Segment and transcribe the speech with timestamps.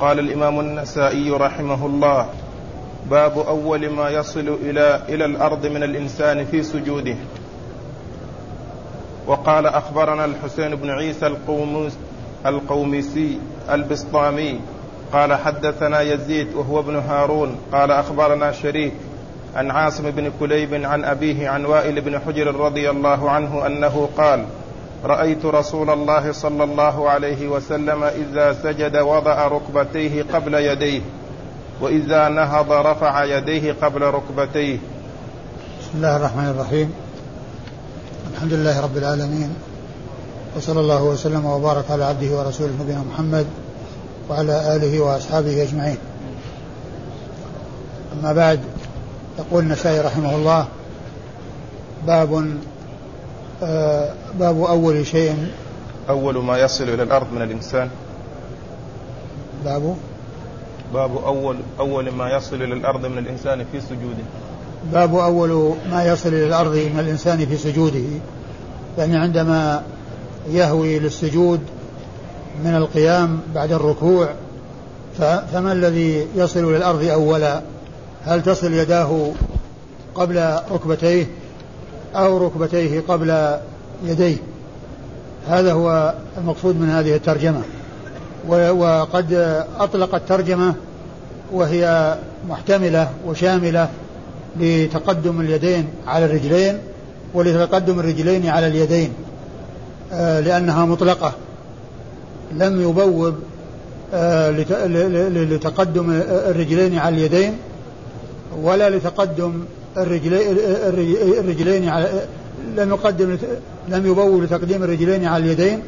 [0.00, 2.26] قال الإمام النسائي رحمه الله
[3.10, 7.16] باب أول ما يصل إلى إلى الأرض من الإنسان في سجوده.
[9.26, 11.98] وقال أخبرنا الحسين بن عيسى القومس
[12.46, 13.38] القومسي
[13.70, 14.60] البسطامي
[15.12, 18.92] قال حدثنا يزيد وهو ابن هارون قال أخبرنا شريك
[19.56, 24.44] عن عاصم بن كليب عن أبيه عن وائل بن حجر رضي الله عنه أنه قال
[25.04, 31.00] رأيت رسول الله صلى الله عليه وسلم إذا سجد وضع ركبتيه قبل يديه
[31.80, 34.78] وإذا نهض رفع يديه قبل ركبتيه.
[35.80, 36.92] بسم الله الرحمن الرحيم.
[38.34, 39.54] الحمد لله رب العالمين
[40.56, 43.46] وصلى الله وسلم وبارك على عبده ورسوله نبينا محمد
[44.30, 45.98] وعلى آله وأصحابه أجمعين.
[48.20, 48.60] أما بعد
[49.38, 50.66] يقول النسائي رحمه الله
[52.06, 52.58] باب
[54.38, 55.46] باب أول شيء.
[56.08, 57.90] أول ما يصل إلى الأرض من الإنسان.
[59.64, 59.96] باب.
[60.94, 64.24] باب أول أول ما يصل إلى الأرض من الإنسان في سجوده.
[64.92, 68.04] باب أول ما يصل إلى الأرض من الإنسان في سجوده.
[68.98, 69.82] يعني عندما
[70.50, 71.60] يهوي للسجود
[72.64, 74.28] من القيام بعد الركوع
[75.52, 77.62] فما الذي يصل إلى الأرض أولا؟
[78.24, 79.30] هل تصل يداه
[80.14, 81.26] قبل ركبتيه؟
[82.14, 83.56] أو ركبتيه قبل
[84.04, 84.36] يديه.
[85.48, 87.62] هذا هو المقصود من هذه الترجمة.
[88.48, 89.34] وقد
[89.80, 90.74] أطلق الترجمة
[91.52, 92.16] وهي
[92.48, 93.88] محتملة وشاملة
[94.60, 96.78] لتقدم اليدين على الرجلين
[97.34, 99.12] ولتقدم الرجلين على اليدين
[100.12, 101.32] آه، لأنها مطلقة.
[102.52, 103.34] لم يبوب
[104.14, 104.50] آه،
[105.30, 107.56] لتقدم الرجلين على اليدين
[108.62, 109.64] ولا لتقدم
[109.96, 112.08] الرجلين على
[112.76, 113.38] لم يقدم
[113.88, 115.82] لم يبوب لتقديم الرجلين على اليدين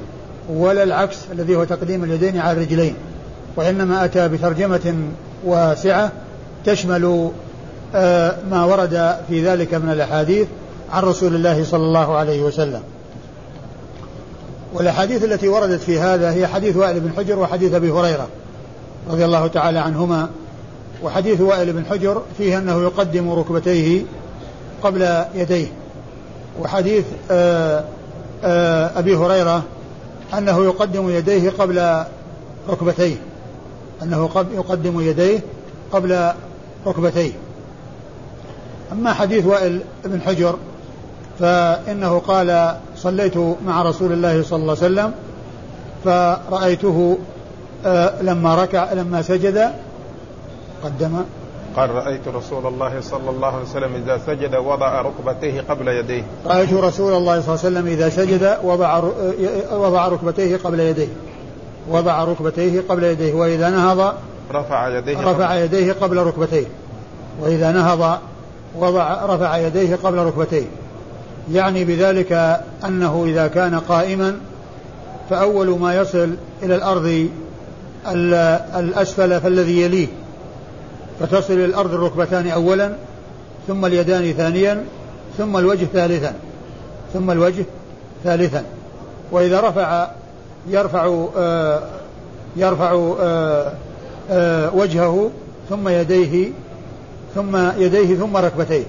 [0.50, 2.94] ولا العكس الذي هو تقديم اليدين على الرجلين.
[3.56, 4.94] وإنما أتى بترجمة
[5.44, 6.12] واسعة
[6.66, 7.30] تشمل
[7.94, 10.46] آه، ما ورد في ذلك من الأحاديث
[10.92, 12.82] عن رسول الله صلى الله عليه وسلم.
[14.74, 18.28] والأحاديث التي وردت في هذا هي حديث وائل بن حجر وحديث أبي هريرة
[19.10, 20.28] رضي الله تعالى عنهما.
[21.02, 24.02] وحديث وائل بن حجر فيه أنه يقدم ركبتيه
[24.82, 25.66] قبل يديه.
[26.60, 27.84] وحديث آآ
[28.44, 29.62] آآ أبي هريرة
[30.38, 32.04] أنه يقدم يديه قبل
[32.68, 33.16] ركبتيه.
[34.02, 35.40] أنه يقدم يديه
[35.92, 36.32] قبل
[36.86, 37.32] ركبتيه.
[38.92, 40.56] أما حديث وائل بن حجر
[41.38, 43.36] فإنه قال صليت
[43.66, 45.12] مع رسول الله صلى الله عليه وسلم
[46.04, 47.18] فرأيته
[47.86, 49.72] آه، لما ركع لما سجد
[50.84, 51.24] قدم
[51.76, 56.22] قال رأيت رسول الله صلى الله عليه وسلم إذا سجد وضع ركبتيه قبل يديه.
[56.46, 59.02] رأيت رسول الله صلى الله عليه وسلم إذا سجد وضع
[59.72, 61.08] وضع ركبتيه قبل يديه.
[61.88, 63.34] وضع ركبتيه قبل يديه.
[63.34, 64.14] وإذا نهض
[64.54, 66.66] رفع يديه رفع يديه قبل ركبتيه.
[67.40, 68.18] وإذا نهض
[68.78, 70.66] وضع رفع يديه قبل ركبتيه.
[71.52, 74.36] يعني بذلك أنه إذا كان قائما
[75.30, 76.30] فأول ما يصل
[76.62, 77.28] إلى الأرض
[78.76, 80.08] الأسفل فالذي يليه.
[81.22, 82.92] فتصل إلى الأرض الركبتان أولا
[83.68, 84.84] ثم اليدان ثانيا
[85.38, 86.34] ثم الوجه ثالثا
[87.12, 87.64] ثم الوجه
[88.24, 88.64] ثالثا.
[89.32, 90.08] وإذا رفع
[90.68, 91.82] يرفع آه
[92.56, 93.72] يرفع آه
[94.30, 95.30] آه وجهه
[95.70, 96.50] ثم يديه
[97.34, 98.84] ثم يديه ثم ركبتيه.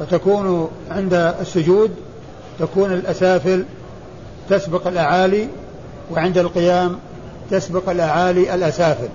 [0.00, 1.90] فتكون عند السجود
[2.58, 3.64] تكون الأسافل
[4.50, 5.48] تسبق الأعالي
[6.10, 6.98] وعند القيام
[7.50, 9.08] تسبق الأعالي الأسافل.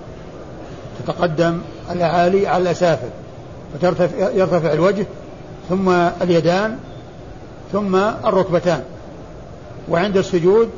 [0.98, 1.60] تتقدم
[1.90, 3.08] الأعالي على الأسافل
[3.74, 5.06] فترتفع يرتفع الوجه
[5.68, 5.88] ثم
[6.22, 6.76] اليدان
[7.72, 8.82] ثم الركبتان.
[9.88, 10.68] وعند السجود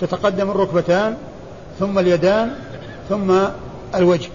[0.00, 1.16] تتقدم الركبتان
[1.78, 2.54] ثم اليدان
[3.08, 3.34] ثم
[3.94, 4.28] الوجه.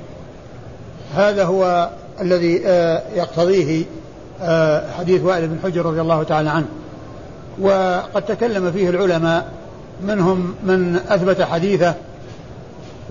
[1.16, 1.90] هذا هو
[2.22, 3.86] الذي آه، يقتضيه
[4.42, 6.68] آه، حديث وائل بن حجر رضي الله تعالى عنه.
[7.62, 9.52] وقد تكلم فيه العلماء
[10.04, 11.94] منهم من أثبت حديثه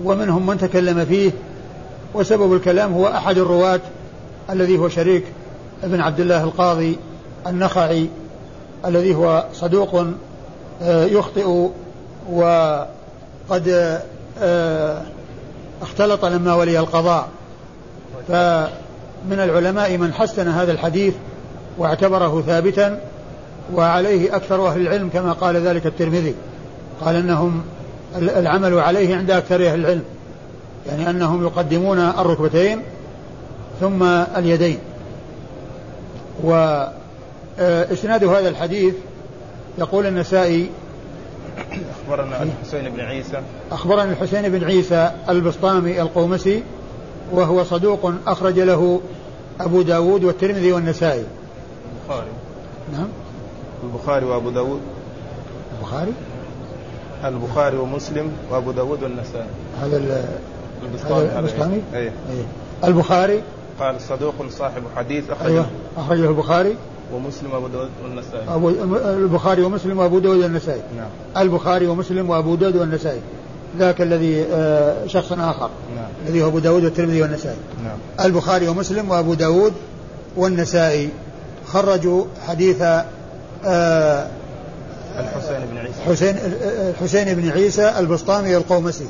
[0.03, 1.31] ومنهم من تكلم فيه
[2.17, 3.79] وسبب الكلام هو أحد الرواة
[4.49, 5.23] الذي هو شريك
[5.83, 6.97] ابن عبد الله القاضي
[7.47, 8.09] النخعي
[8.85, 10.05] الذي هو صدوق
[10.81, 11.69] آه، يخطئ
[12.31, 13.99] وقد
[14.39, 15.01] آه،
[15.81, 17.27] اختلط لما ولي القضاء.
[18.27, 21.13] فمن العلماء من حسن هذا الحديث
[21.77, 22.99] واعتبره ثابتا
[23.73, 26.35] وعليه أكثر أهل العلم كما قال ذلك الترمذي.
[27.01, 27.63] قال أنهم
[28.15, 30.03] العمل عليه عند أكثر أهل العلم.
[30.87, 32.81] يعني أنهم يقدمون الركبتين
[33.79, 34.79] ثم اليدين.
[36.43, 38.95] وإسناد هذا الحديث
[39.77, 40.69] يقول النسائي
[42.07, 43.41] أخبرنا الحسين بن عيسى.
[43.71, 46.63] أخبرنا الحسين بن عيسى البسطامي القومسي
[47.31, 49.01] وهو صدوق أخرج له
[49.59, 51.23] أبو داود والترمذي والنسائي.
[52.03, 52.31] البخاري.
[52.93, 53.07] نعم.
[53.83, 54.81] البخاري وأبو داود.
[55.77, 56.13] البخاري؟
[57.25, 59.47] البخاري ومسلم وأبو داود والنسائي.
[59.81, 59.97] هذا
[60.83, 62.11] البسطامي البسطامي أي إيه.
[62.83, 63.41] البخاري؟
[63.79, 65.51] قال صدوق صاحب حديث أخرجه.
[65.51, 65.65] أيوه
[65.97, 66.75] أخرجه البخاري.
[67.13, 68.55] ومسلم وأبو داود والنسائي.
[68.55, 68.69] أبو
[69.09, 70.81] البخاري ومسلم وأبو داود والنسائي.
[70.97, 71.09] نعم.
[71.37, 73.21] البخاري ومسلم وأبو داود والنسائي.
[73.79, 75.69] ذاك الذي آه، شخص آخر.
[75.95, 76.07] نعم.
[76.27, 77.57] الذي هو أبو داود والترمذي والنسائي.
[77.83, 78.27] نعم.
[78.27, 79.73] البخاري ومسلم وأبو داود
[80.37, 81.09] والنسائي.
[81.67, 84.27] خرجوا حديث آه،
[85.19, 86.01] الحسين بن عيسى.
[86.07, 89.07] حسين آه، حسين بن عيسى البسطامي القومسي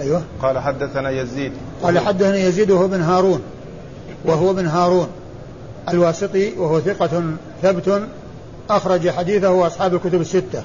[0.00, 0.22] أيوه.
[0.42, 1.52] قال حدثنا يزيد.
[1.82, 3.40] قال حدثني يزيد وهو بن هارون.
[4.24, 5.08] وهو بن هارون
[5.88, 7.22] الواسطي وهو ثقة
[7.62, 8.02] ثبت
[8.70, 10.64] أخرج حديثه أصحاب الكتب الستة.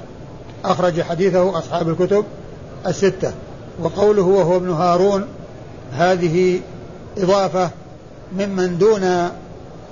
[0.64, 2.24] أخرج حديثه أصحاب الكتب
[2.86, 3.32] الستة.
[3.82, 5.26] وقوله وهو ابن هارون
[5.92, 6.60] هذه
[7.18, 7.70] إضافة
[8.38, 9.02] ممن دون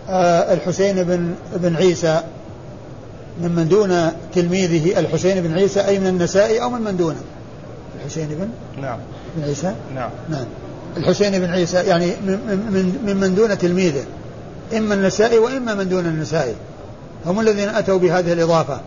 [0.09, 2.23] آه، الحسين بن بن عيسى.
[3.43, 7.21] ممن دون تلميذه الحسين بن عيسى أي من النسائي أو ممن دونه.
[8.01, 8.49] الحسين بن؟
[8.83, 8.99] نعم.
[9.37, 10.11] بن عيسى؟ نعم.
[10.31, 10.45] نعم.
[10.97, 14.05] الحسين بن عيسى يعني من من من دون تلميذه.
[14.77, 16.55] إما النسائي وإما من دون النسائي.
[17.27, 18.81] هم الذين أتوا بهذه الإضافة.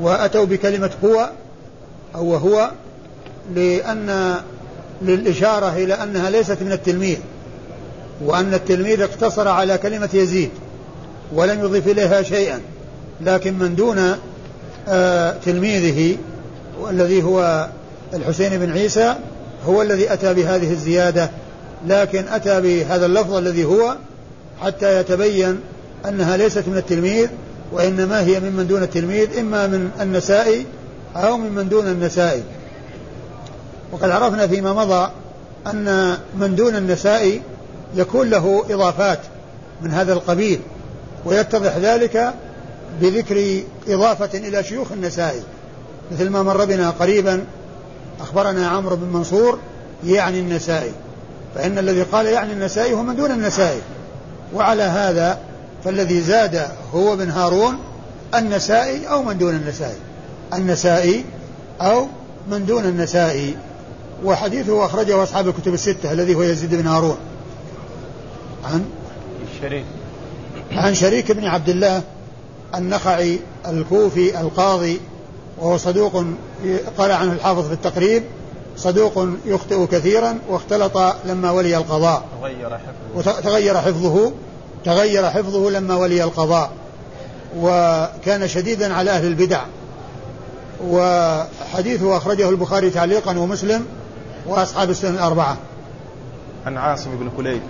[0.00, 1.30] وأتوا بكلمة هو
[2.14, 2.70] أو هو
[3.54, 4.34] لأن
[5.02, 7.18] للإشارة إلى أنها ليست من التلميذ.
[8.24, 10.50] وأن التلميذ اقتصر على كلمة يزيد
[11.34, 12.60] ولم يضيف إليها شيئا.
[13.20, 14.16] لكن من دون
[14.88, 16.16] آه تلميذه
[16.80, 17.68] والذي هو
[18.14, 19.14] الحسين بن عيسى
[19.66, 21.30] هو الذي أتى بهذه الزيادة
[21.86, 23.96] لكن أتى بهذا اللفظ الذي هو
[24.62, 25.60] حتى يتبين
[26.08, 27.28] أنها ليست من التلميذ
[27.72, 30.66] وإنما هي ممن دون التلميذ إما من النسائي
[31.16, 32.42] أو ممن دون النسائي
[33.92, 35.10] وقد عرفنا فيما مضى
[35.66, 37.42] أن من دون النسائي
[37.94, 39.18] يكون له إضافات
[39.82, 40.60] من هذا القبيل
[41.24, 42.34] ويتضح ذلك
[43.00, 45.42] بذكر إضافة إلى شيوخ النسائي
[46.12, 47.44] مثل ما مر بنا قريبا
[48.20, 49.58] أخبرنا عمرو بن منصور
[50.04, 50.92] يعني النسائي
[51.54, 53.80] فإن الذي قال يعني النسائي هو من دون النسائي.
[54.54, 55.38] وعلى هذا
[55.84, 57.78] فالذي زاد هو بن هارون
[58.34, 59.96] النسائي أو من دون النسائي.
[60.54, 61.24] النسائي
[61.80, 62.06] أو
[62.50, 63.56] من دون النسائي.
[64.24, 67.16] وحديثه أخرجه أصحاب الكتب الستة الذي هو يزيد بن هارون.
[68.64, 68.84] عن؟
[69.60, 69.84] شريك.
[70.72, 72.02] عن شريك بن عبد الله
[72.74, 75.00] النخعي الكوفي القاضي
[75.58, 76.24] وهو صدوق
[76.98, 78.22] قال عنه الحافظ في التقريب
[78.76, 82.22] صدوق يخطئ كثيرا واختلط لما ولي القضاء.
[82.40, 83.30] تغير حفظه.
[83.40, 84.32] وتغير حفظه
[84.84, 86.70] تغير حفظه لما ولي القضاء.
[87.58, 89.60] وكان شديدا على أهل البدع.
[90.84, 93.86] وحديثه أخرجه البخاري تعليقا ومسلم
[94.46, 95.56] وأصحاب السنن الأربعة.
[96.66, 97.60] عن عاصم بن كليب.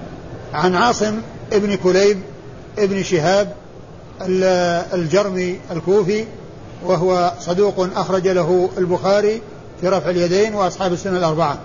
[0.54, 1.20] عن عاصم
[1.52, 2.20] ابن كليب
[2.78, 3.52] ابن شهاب
[4.94, 6.24] الجرمي الكوفي
[6.84, 9.42] وهو صدوق أخرج له البخاري
[9.80, 11.58] في رفع اليدين وأصحاب السنة الأربعة.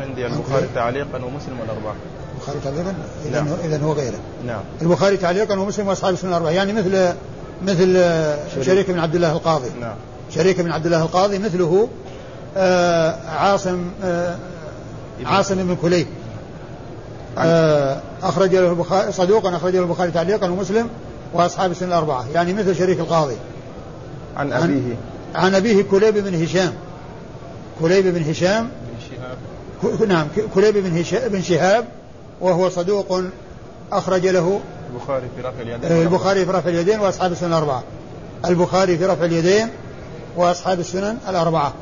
[0.00, 1.94] عندي البخاري تعليقا ومسلم الأربعة.
[2.34, 2.94] البخاري تعليقا؟
[3.32, 3.46] نعم.
[3.64, 4.18] إذا هو غيره.
[4.46, 4.60] نعم.
[4.82, 6.50] البخاري تعليقا ومسلم وأصحاب السنة الأربعة.
[6.50, 7.14] يعني مثل
[7.62, 7.94] مثل
[8.54, 8.66] شريك.
[8.66, 9.70] شريك بن عبد الله القاضي.
[9.80, 9.94] نعم.
[10.34, 11.88] شريك بن عبد الله القاضي مثله
[12.56, 14.36] آه عاصم آه
[15.24, 16.06] عاصم بن كليب.
[17.38, 20.88] آه أخرج له البخاري صدوقا أخرج له البخاري تعليقا ومسلم.
[21.32, 22.24] وأصحاب السنة الأربعة.
[22.34, 23.36] يعني مثل شريك القاضي.
[24.36, 24.96] عن عن- أبيه.
[25.34, 26.72] عن أبيه كليب بن هشام.
[27.80, 28.64] كليب بن هشام.
[28.64, 30.08] بن شهاب.
[30.08, 31.84] نعم كليب بن هشام بن شهاب
[32.40, 33.22] وهو صدوق
[33.92, 34.60] أخرج له
[34.94, 35.92] البخاري في رفع اليدين.
[35.92, 37.82] آه، البخاري في رفع اليدين وأصحاب السنن الأربعة.
[38.44, 39.68] البخاري في رفع اليدين
[40.36, 41.72] وأصحاب السنن الأربعة.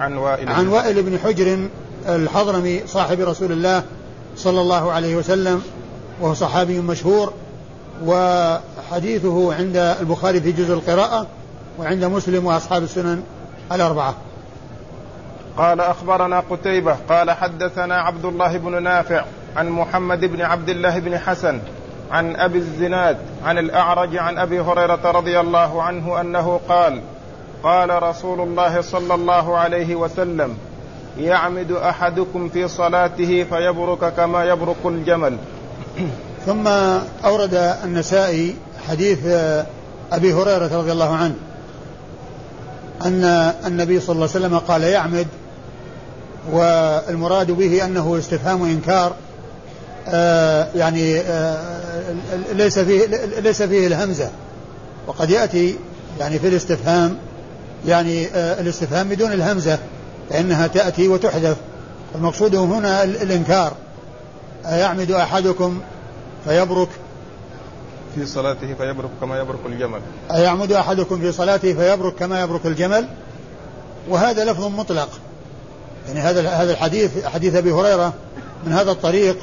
[0.00, 0.48] عن وائل.
[0.48, 1.68] عن وائل بن حجر
[2.08, 3.82] الحضرمي صاحب رسول الله
[4.36, 5.62] صلى الله عليه وسلم
[6.20, 7.32] وهو صحابي مشهور.
[8.04, 11.26] وحديثه عند البخاري في جزء القراءة
[11.78, 13.22] وعند مسلم وأصحاب السنن
[13.72, 14.14] الأربعة.
[15.56, 19.24] قال أخبرنا قتيبة قال حدثنا عبد الله بن نافع
[19.56, 21.60] عن محمد بن عبد الله بن حسن
[22.10, 27.00] عن أبي الزناد عن الأعرج عن أبي هريرة رضي الله عنه أنه قال
[27.62, 30.56] قال رسول الله صلى الله عليه وسلم
[31.18, 35.36] يعمد أحدكم في صلاته فيبرك كما يبرك الجمل.
[36.46, 36.68] ثم
[37.24, 38.54] أورد النسائي
[38.88, 39.66] حديث آه،
[40.12, 41.34] أبي هريرة رضي الله عنه
[43.04, 43.24] أن
[43.66, 45.26] النبي صلى الله عليه وسلم قال يعمد
[46.52, 49.14] والمراد به أنه استفهام إنكار
[50.08, 52.14] آه، يعني آه،
[52.52, 53.06] ليس فيه
[53.40, 54.30] ليس فيه الهمزة.
[55.06, 55.76] وقد يأتي
[56.20, 57.16] يعني في الاستفهام
[57.86, 59.78] يعني الاستفهام بدون الهمزة
[60.30, 61.56] فإنها تأتي وتحذف.
[62.14, 63.72] المقصود هنا الإنكار.
[64.66, 65.80] أيعمد أحدكم
[66.44, 66.88] فيبرك
[68.14, 70.00] في صلاته فيبرك كما يبرك الجمل.
[70.30, 73.08] أيعمد أحدكم في صلاته فيبرك كما يبرك الجمل؟
[74.08, 75.08] وهذا لفظ مطلق.
[76.08, 78.14] يعني هذا هذا الحديث حديث أبي هريرة
[78.66, 79.36] من هذا الطريق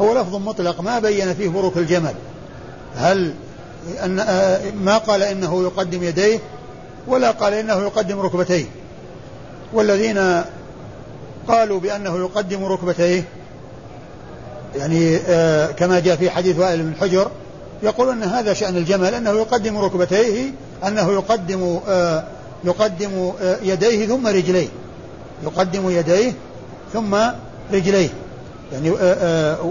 [0.00, 2.14] هو لفظ مطلق ما بين فيه بروك الجمل.
[2.96, 3.34] هل
[4.04, 4.16] أن
[4.84, 6.38] ما قال إنه يقدم يديه
[7.06, 8.66] ولا قال إنه يقدم ركبتيه.
[9.72, 10.42] والذين
[11.48, 13.24] قالوا بأنه يقدم ركبتيه
[14.76, 17.30] يعني آه كما جاء في حديث وائل بن حجر
[17.82, 20.50] يقولون أن هذا شأن الجمل أنه يقدم ركبتيه
[20.86, 22.24] أنه يقدم آه
[22.64, 24.68] يقدم آه يديه ثم رجليه.
[25.44, 26.32] يقدم يديه
[26.92, 27.16] ثم
[27.72, 28.08] رجليه.
[28.72, 28.90] يعني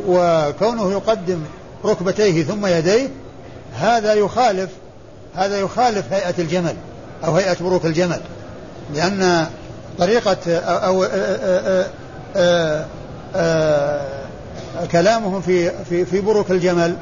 [0.07, 1.41] وكونه يقدم
[1.85, 3.09] ركبتيه ثم يديه
[3.75, 4.69] هذا يخالف
[5.35, 6.75] هذا يخالف هيئة الجمل
[7.25, 8.21] أو هيئة بروك الجمل.
[8.95, 9.47] لأن
[9.99, 11.85] طريقة أو آآ
[12.35, 12.85] آآ
[13.35, 14.18] آآ
[14.91, 16.95] كلامهم في في في بروك الجمل.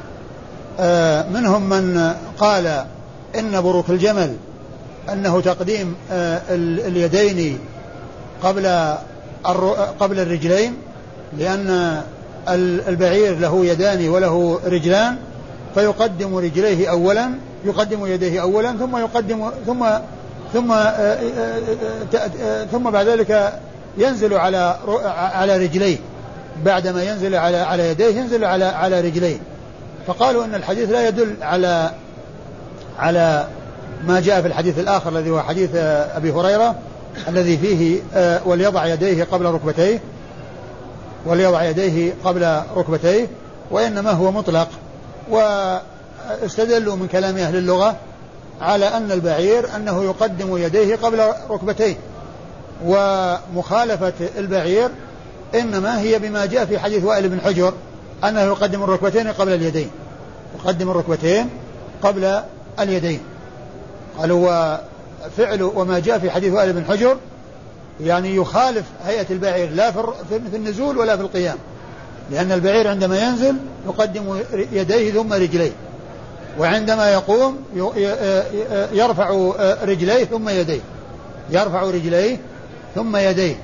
[1.32, 2.84] منهم من قال
[3.38, 4.36] إن بروك الجمل
[5.12, 5.94] أنه تقديم
[6.50, 7.58] اليدين
[8.42, 8.94] قبل
[10.00, 10.74] قبل الرجلين
[11.38, 12.00] لأن
[12.88, 15.16] البعير له يدان وله رجلان
[15.74, 17.30] فيقدم رجليه أولا
[17.64, 19.86] يقدم يديه أولا ثم يقدم ثم
[20.52, 20.74] ثم
[22.72, 23.60] ثم بعد ذلك
[23.98, 24.76] ينزل على
[25.34, 25.96] على رجليه.
[26.64, 29.38] بعدما ينزل على على يديه ينزل على على رجليه.
[30.06, 31.90] فقالوا إن الحديث لا يدل على
[32.98, 33.46] على
[34.04, 36.74] ما جاء في الحديث الآخر الذي هو حديث أبي هريرة
[37.28, 38.00] الذي فيه
[38.44, 40.00] وليضع يديه قبل ركبتيه.
[41.26, 43.26] وليضع يديه قبل ركبتيه
[43.70, 44.68] وإنما هو مطلق.
[45.30, 47.96] واستدلوا من كلام أهل اللغة
[48.60, 51.96] على أن البعير أنه يقدم يديه قبل ركبتيه.
[52.84, 54.90] ومخالفة البعير
[55.54, 57.72] إنما هي بما جاء في حديث وائل بن حجر
[58.24, 59.90] أنه يقدم الركبتين قبل اليدين.
[60.58, 61.48] يقدم الركبتين
[62.02, 62.40] قبل
[62.80, 63.20] اليدين.
[64.18, 64.78] قالوا
[65.26, 67.16] وفعل وما جاء في حديث وائل بن حجر
[68.00, 69.92] يعني يخالف هيئة البعير لا
[70.50, 71.56] في النزول ولا في القيام.
[72.30, 74.40] لأن البعير عندما ينزل يقدم
[74.72, 75.72] يديه ثم رجليه.
[76.58, 77.56] وعندما يقوم
[78.92, 79.30] يرفع
[79.82, 80.80] رجليه ثم يديه.
[81.50, 82.36] يرفع رجليه
[82.94, 83.56] ثم يديه.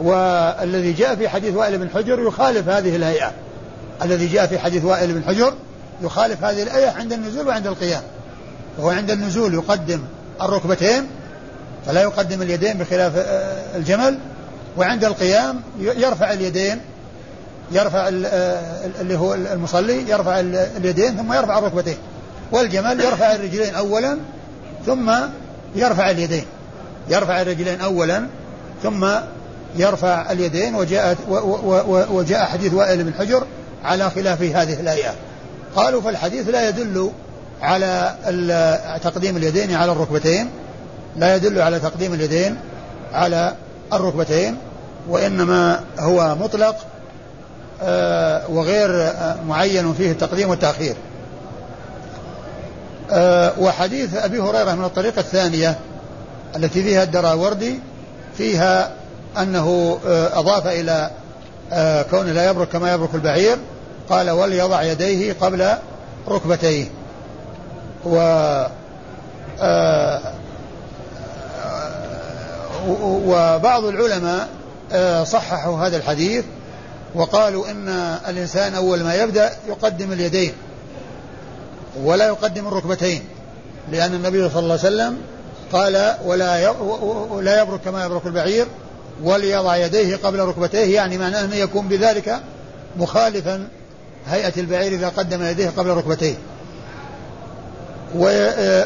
[0.00, 3.32] والذي جاء في حديث وائل بن حجر يخالف هذه الهيئة.
[4.02, 5.54] الذي جاء في حديث وائل بن حجر
[6.02, 8.02] يخالف هذه الآية عند النزول وعند القيام.
[8.78, 10.00] وهو عند النزول يقدم
[10.42, 11.06] الركبتين
[11.86, 13.12] فلا يقدم اليدين بخلاف
[13.76, 14.18] الجمل
[14.76, 16.80] وعند القيام يرفع اليدين
[17.72, 18.08] يرفع
[19.00, 20.40] اللي هو المصلي يرفع
[20.76, 21.96] اليدين ثم يرفع الركبتين.
[22.52, 24.18] والجمل يرفع الرجلين أولا
[24.86, 25.12] ثم
[25.74, 26.44] يرفع اليدين.
[27.08, 28.26] يرفع الرجلين أولا
[28.82, 29.06] ثم
[29.76, 31.16] يرفع اليدين وجاء
[32.10, 33.46] وجاء حديث وائل بن حجر
[33.84, 35.14] على خلاف هذه الآيات
[35.76, 37.10] قالوا فالحديث لا يدل
[37.62, 38.14] على
[39.04, 40.50] تقديم اليدين على الركبتين
[41.16, 42.56] لا يدل على تقديم اليدين
[43.12, 43.54] على
[43.92, 44.56] الركبتين
[45.08, 46.76] وإنما هو مطلق
[47.82, 50.96] آه، وغير آه، معين فيه التقديم والتأخير.
[53.10, 55.78] آه، وحديث أبي هريرة من الطريقة الثانية
[56.56, 57.78] التي فيها الدراوردي
[58.38, 58.92] فيها
[59.38, 59.98] أنه
[60.32, 61.10] أضاف إلى
[62.10, 63.56] كون لا يبرك كما يبرك البعير
[64.10, 65.74] قال وليضع يديه قبل
[66.28, 66.86] ركبتيه.
[68.04, 68.16] و
[73.26, 74.48] وبعض العلماء
[75.24, 76.44] صححوا هذا الحديث
[77.14, 77.88] وقالوا إن
[78.28, 80.52] الإنسان أول ما يبدأ يقدم اليدين
[82.02, 83.22] ولا يقدم الركبتين
[83.92, 85.18] لأن النبي صلى الله عليه وسلم
[85.72, 86.72] قال ولا
[87.40, 88.66] لا يبرك كما يبرك البعير
[89.22, 92.40] وليضع يديه قبل ركبتيه يعني معناه انه يكون بذلك
[92.96, 93.68] مخالفا
[94.26, 96.34] هيئة البعير إذا قدم يديه قبل ركبتيه.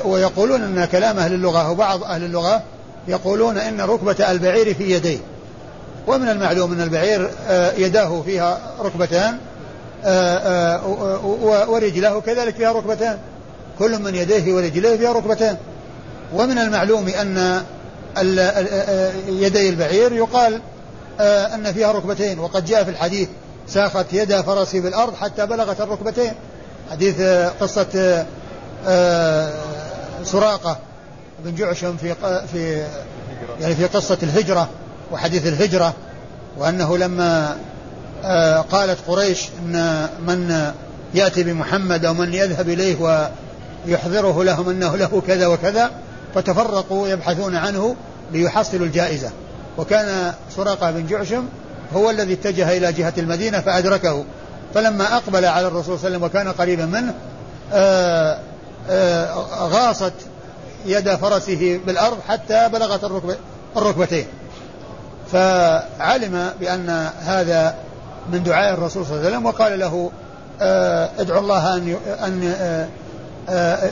[0.05, 2.63] ويقولون أن كلام أهل اللغة وبعض أهل اللغة
[3.09, 5.19] يقولون إن ركبة البعير في يديه.
[6.07, 9.39] ومن المعلوم أن البعير آه، يداه فيها ركبتان
[10.05, 13.19] آه، آه، ورجله كذلك فيها ركبتان.
[13.79, 15.57] كل من يديه ورجليه فيها ركبتان.
[16.35, 17.63] ومن المعلوم أن
[19.29, 20.61] يدي البعير يقال
[21.21, 23.29] أن فيها ركبتين وقد جاء في الحديث
[23.69, 26.33] ساقت يد فرسي بالأرض حتى بلغت الركبتين.
[26.91, 27.21] حديث
[27.61, 28.25] قصة
[30.25, 30.79] سراقة
[31.45, 32.15] بن جعشم في
[32.53, 32.87] في
[33.61, 34.69] يعني في قصة الهجرة
[35.13, 35.95] وحديث الهجرة
[36.59, 37.57] وأنه لما
[38.25, 40.73] آه، قالت قريش أن من
[41.15, 43.29] يأتي بمحمد أو من يذهب إليه
[43.87, 45.91] ويحضره لهم أنه له كذا وكذا
[46.35, 47.97] فتفرقوا يبحثون عنه
[48.33, 49.31] ليحصلوا الجائزة.
[49.79, 51.45] وكان سراقة بن جعشم
[51.95, 54.25] هو الذي اتجه إلى جهة المدينة فأدركه.
[54.75, 57.15] فلما أقبل على الرسول صلى الله عليه وسلم وكان قريبا منه
[57.73, 58.39] آآ
[58.91, 60.13] آآ غاصت
[60.87, 63.37] يد فرسه بالأرض حتى بلغت الركبة
[63.77, 64.27] الركبتين.
[65.33, 67.75] فعلم بأن هذا
[68.33, 70.11] من دعاء الرسول صلى الله عليه وسلم وقال له
[71.19, 72.89] ادعو الله أن أن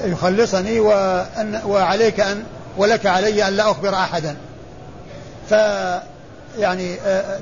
[0.04, 2.42] يخلصني وأن وعليك أن
[2.76, 4.36] ولك علي أن لا أخبر أحدا.
[5.50, 5.54] ف
[6.58, 6.96] يعني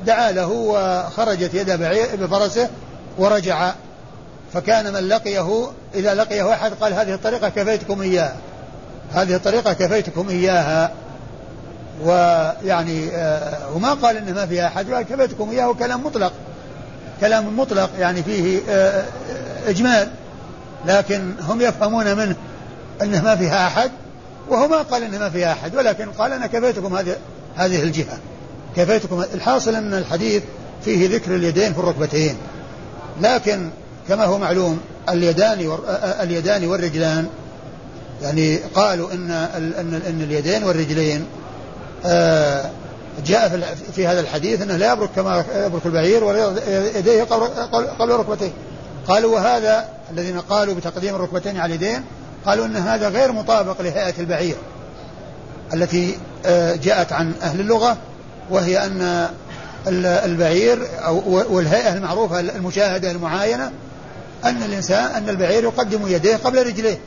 [0.07, 1.71] دعا له وخرجت يد
[2.21, 2.69] بفرسه
[3.19, 3.73] ورجع.
[4.53, 8.37] فكان من لقيه إذا لقيه أحد قال هذه الطريقة كفيتكم إياها.
[9.13, 10.93] هذه الطريقة كفيتكم إياها.
[12.05, 13.09] ويعني
[13.75, 16.33] وما قال إن ما فيها أحد قال كفيتكم إياه كلام مطلق.
[17.21, 18.61] كلام مطلق يعني فيه
[19.67, 20.09] إجمال.
[20.87, 22.37] لكن هم يفهمون منه
[23.03, 23.91] أنه ما فيها أحد
[24.49, 27.17] وهو ما قال أنه ما فيها أحد ولكن قال أنا كفيتكم هذه
[27.57, 28.19] هذه الجهة.
[28.77, 30.43] كفيتكم الحاصل أن الحديث
[30.85, 32.37] فيه ذكر اليدين في الركبتين.
[33.21, 33.71] لكن
[34.09, 35.79] كما هو معلوم اليدان
[36.21, 37.27] اليدان والرجلان
[38.23, 41.27] يعني قالوا إن إن إن اليدين والرجلين
[42.05, 42.71] آه،
[43.27, 46.55] جاء في هذا الحديث إنه لا يبرك كما يبرك البعير ولا
[46.99, 47.23] يديه
[47.99, 48.51] قبل ركبتيه.
[49.09, 52.05] قالوا وهذا الذين قالوا بتقديم الركبتين على اليدين
[52.47, 54.57] قالوا إن هذا غير مطابق لهيئة البعير
[55.75, 57.97] التي آه، جاءت عن أهل اللغة
[58.51, 59.29] وهي أن
[59.89, 63.73] البعير أو والهيئة المعروفة المشاهدة المعاينة
[64.45, 66.99] أن الإنسان أن البعير يقدم يديه قبل رجليه.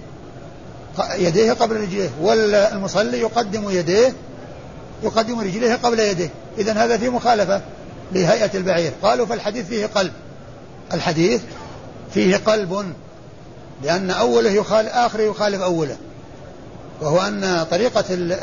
[1.16, 4.14] يديه قبل رجليه والمصلي يقدم يديه
[5.04, 6.30] يقدم رجليه قبل يديه.
[6.58, 7.62] إذا هذا في مخالفة
[8.12, 8.92] لهيئة البعير.
[9.02, 10.12] قالوا فالحديث فيه قلب.
[10.94, 11.42] الحديث
[12.14, 12.94] فيه قلب
[13.84, 15.98] لأن أوله يخالف آخره يخالف أوله.
[17.02, 18.02] وهو أن طريقة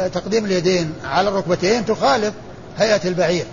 [0.09, 2.35] تقديم اليدين على الركبتين تخالف
[2.79, 3.45] هيئة البعير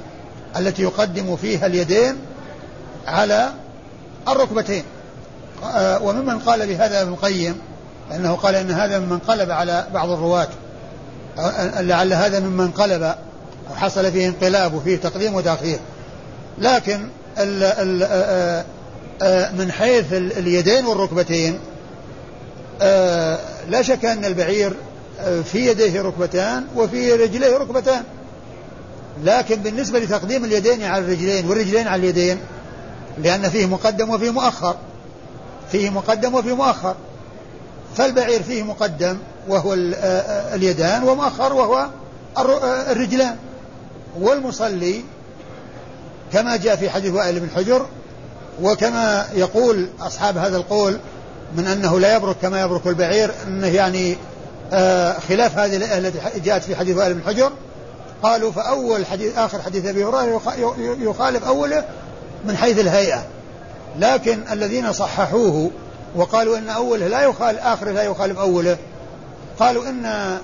[0.58, 2.16] التي يقدم فيها اليدين
[3.08, 3.50] على
[4.28, 4.84] الركبتين.
[5.63, 7.60] آه، وممن قال بهذا ابن القيم
[8.15, 10.48] أنه قال أن هذا ممن قلب على بعض الرواة
[11.39, 13.15] آه، لعل هذا ممن قلب
[13.72, 15.80] وحصل فيه انقلاب وفيه تقديم وتأخير
[16.58, 18.65] لكن ال ال آه،
[19.58, 21.60] من حيث اليدين والركبتين.
[23.69, 24.73] لا شك أن البعير
[25.43, 28.03] في يديه ركبتان وفي رجليه ركبتان.
[29.23, 32.39] لكن بالنسبة لتقديم اليدين على الرجلين والرجلين على اليدين
[33.23, 34.75] لأن فيه مقدم وفيه مؤخر.
[35.71, 36.95] فيه مقدم وفيه مؤخر.
[37.95, 39.73] فالبعير فيه مقدم وهو
[40.53, 41.88] اليدان ومؤخر وهو
[42.91, 43.36] الرجلان.
[44.19, 45.01] والمصلي
[46.34, 47.86] كما جاء في حديث وائل بن حجر
[48.62, 51.00] وكما يقول أصحاب هذا القول
[51.56, 54.17] من أنه لا يبرك كما يبرك البعير أنه يعني
[55.30, 57.52] خلاف هذه التي جاءت في حديث وائل بن حجر.
[58.24, 60.41] قالوا فأول حديث آخر حديث أبي هريرة
[61.00, 61.86] يخالف أوله
[62.46, 63.24] من حيث الهيئة.
[64.00, 65.72] لكن الذين صححوه
[66.15, 68.78] وقالوا أن أوله لا يخالف آخره لا يخالف أوله
[69.60, 70.38] قالوا أن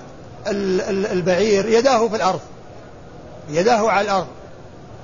[1.12, 2.40] البعير يداه في الأرض
[3.50, 4.26] يداه على الأرض.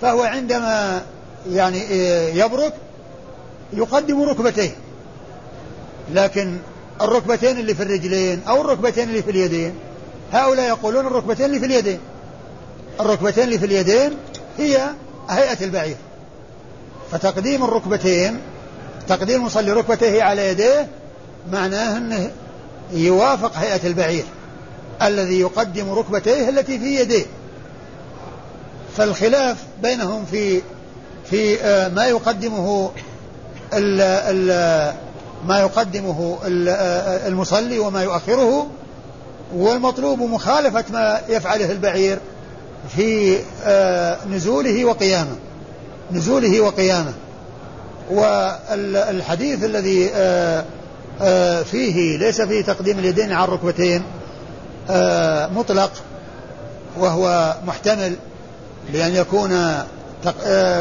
[0.03, 1.03] فهو عندما
[1.51, 1.81] يعني
[2.38, 2.73] يبرك
[3.72, 4.70] يقدم ركبتيه.
[6.14, 6.56] لكن
[7.00, 9.74] الركبتين اللي في الرجلين أو الركبتين اللي في اليدين
[10.33, 11.98] هؤلاء يقولون الركبتين اللي في اليدين.
[13.00, 14.16] الركبتين اللي في اليدين
[14.59, 14.78] هي
[15.30, 15.96] هيئة البعير.
[17.12, 18.40] فتقديم الركبتين
[19.09, 20.88] تقديم مصلي ركبتيه على يديه
[21.52, 22.30] معناه أنه
[22.92, 24.24] يوافق هيئة البعير
[25.02, 27.26] الذي يقدم ركبتيه التي في يديه.
[28.96, 30.62] فالخلاف بينهم في
[31.30, 32.90] في آه، ما يقدمه
[33.74, 34.94] ال ال
[35.46, 36.38] ما يقدمه
[37.26, 38.66] المصلي وما يؤخره
[39.54, 42.18] والمطلوب مخالفة ما يفعله البعير
[42.96, 45.37] في آه، نزوله وقيامه.
[46.12, 47.12] نزوله وقيامه.
[48.11, 50.64] والحديث الذي آه،
[51.22, 54.02] آه، فيه ليس فيه تقديم اليدين على الركبتين
[55.56, 55.90] مطلق
[56.98, 58.16] وهو محتمل
[58.92, 59.50] لأن يكون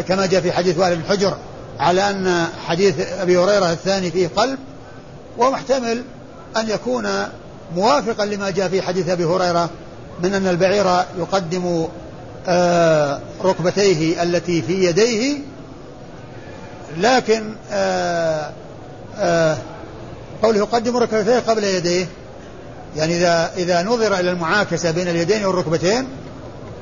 [0.08, 1.38] كما جاء في حديث وائل بن حجر
[1.80, 4.60] على أن حديث أبي هريرة الثاني فيه قلب
[5.38, 6.04] ومحتمل
[6.58, 7.08] أن يكون
[7.76, 9.70] موافقا لما جاء في حديث أبي هريرة
[10.24, 10.86] من أن البعير
[11.18, 11.88] يقدم
[12.48, 15.38] آه، ركبتيه التي في يديه
[16.98, 18.52] لكن آه،
[19.18, 19.58] آه،
[20.44, 22.06] قوله يقدم ركبتيه قبل يديه.
[22.98, 26.08] يعني إذا إذا نظر إلى المعاكسة بين اليدين والركبتين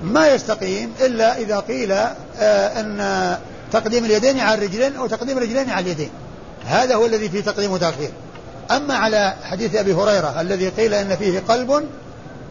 [0.04, 1.92] ما يستقيم إلا إذا قيل
[2.42, 3.38] أن
[3.72, 6.10] تقديم اليدين على الرجلين أو تقديم الرجلين على اليدين.
[6.66, 8.12] هذا هو الذي فيه تقديم وتأخير.
[8.72, 11.86] أما على حديث أبي هريرة الذي قيل أن فيه قلب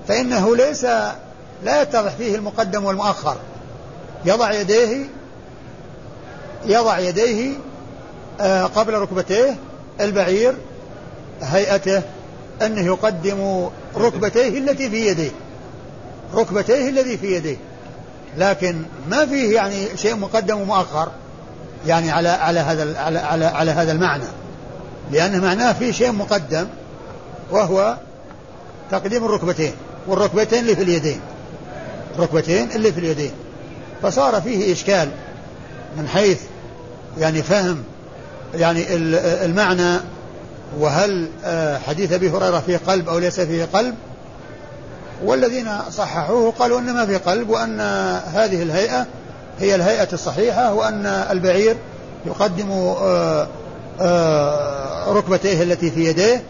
[0.08, 0.84] فإنه ليس
[1.64, 3.36] لا يتضح فيه المقدم والمؤخر.
[4.24, 5.06] يضع يديه
[6.66, 7.52] يضع يديه
[8.40, 9.56] آه، قبل ركبتيه
[10.00, 10.54] البعير
[11.42, 12.02] هيئته
[12.62, 15.30] أنه يقدم ركبتيه التي في يديه.
[16.34, 17.56] ركبتيه الذي في يديه.
[18.36, 21.08] لكن ما فيه يعني شيء مقدم ومؤخر
[21.86, 24.24] يعني على على هذا على على, على هذا المعنى.
[25.12, 26.66] لأن معناه في شيء مقدم
[27.50, 27.96] وهو
[28.90, 29.72] تقديم الركبتين
[30.06, 31.20] والركبتين اللي في اليدين.
[32.16, 33.32] الركبتين اللي في اليدين.
[34.02, 35.08] فصار فيه إشكال
[35.96, 36.40] من حيث
[37.18, 37.82] يعني فهم
[38.54, 38.84] يعني
[39.44, 40.00] المعنى
[40.78, 43.94] وهل آه، حديث أبي هريرة فيه قلب أو ليس فيه قلب
[45.24, 47.80] والذين صححوه قالوا ان ما فيه قلب وأن
[48.34, 49.06] هذه الهيئة
[49.60, 51.76] هي الهيئة الصحيحة وأن البعير
[52.26, 53.48] يقدم آه،
[54.00, 56.42] آه، ركبتيه التي في يديه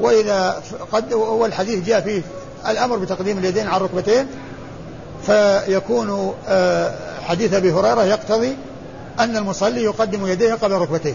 [0.00, 2.22] وإذا قد والحديث جاء فيه
[2.68, 4.26] الأمر بتقديم اليدين على الركبتين
[5.26, 6.34] فيكون
[7.22, 8.56] حديث أبي هريرة يقتضي
[9.20, 11.14] أن المصلي يقدم يديه قبل ركبتيه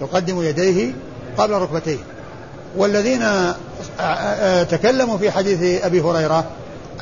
[0.00, 0.92] يقدم يديه
[1.38, 1.98] قبل ركبتيه.
[2.76, 3.24] والذين
[4.70, 6.44] تكلموا في حديث أبي هريرة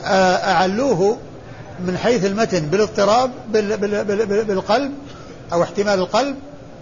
[0.04, 1.16] أعلوه
[1.86, 3.30] من حيث المتن بالاضطراب
[4.48, 4.92] بالقلب
[5.52, 6.36] أو احتمال القلب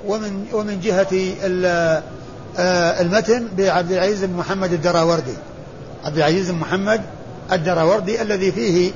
[0.07, 1.35] ومن ومن جهة
[3.01, 5.35] المتن بعبد العزيز بن محمد الدراوردي.
[6.05, 7.01] عبد العزيز بن محمد
[7.53, 8.91] الدراوردي الذي فيه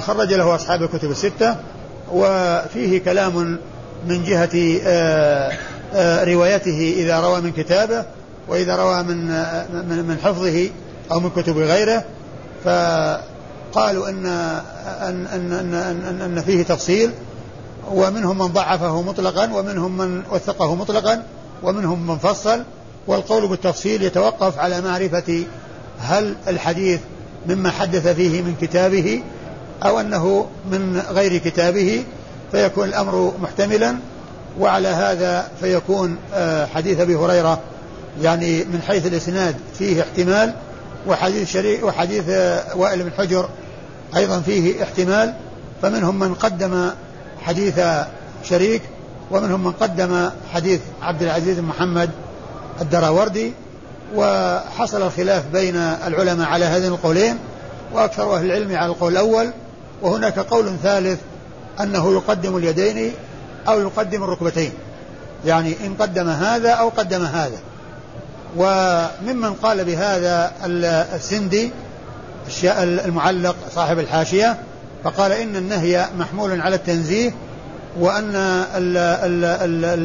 [0.00, 1.56] خرج له أصحاب الكتب الستة
[2.12, 3.58] وفيه كلام
[4.08, 4.80] من جهة
[6.24, 8.04] روايته إذا روى من كتابه
[8.48, 10.70] وإذا روى من آه، من حفظه
[11.12, 12.04] أو من كتب غيره.
[12.64, 17.10] فقالوا أن أن أن أن, أن, أن فيه تفصيل.
[17.92, 21.22] ومنهم من ضعفه مطلقا ومنهم من وثقه مطلقا
[21.62, 22.62] ومنهم من فصل.
[23.06, 25.44] والقول بالتفصيل يتوقف على معرفة
[25.98, 27.00] هل الحديث
[27.48, 29.22] مما حدث فيه من كتابه
[29.82, 32.04] أو أنه من غير كتابه
[32.52, 33.96] فيكون الأمر محتملا.
[34.60, 37.60] وعلى هذا فيكون آه، حديث أبي هريرة
[38.22, 40.54] يعني من حيث الإسناد فيه احتمال
[41.06, 43.48] وحديث شريك وحديث آه، وائل بن حجر
[44.16, 45.34] أيضا فيه احتمال
[45.82, 46.90] فمنهم من قدم
[47.42, 47.80] حديث
[48.44, 48.82] شريك
[49.30, 52.10] ومنهم من قدم حديث عبد العزيز بن محمد
[52.80, 53.52] الدراوردي
[54.14, 57.38] وحصل الخلاف بين العلماء على هذين القولين
[57.92, 59.50] وأكثر أهل العلم على القول الأول
[60.02, 61.20] وهناك قول ثالث
[61.80, 63.12] أنه يقدم اليدين
[63.68, 64.72] أو يقدم الركبتين.
[65.46, 67.58] يعني إن قدم هذا أو قدم هذا.
[68.56, 70.52] وممن قال بهذا
[71.14, 71.70] السندي
[72.64, 74.56] المعلق صاحب الحاشية
[75.04, 77.34] فقال إن النهي محمول على التنزيه
[77.98, 78.32] وأن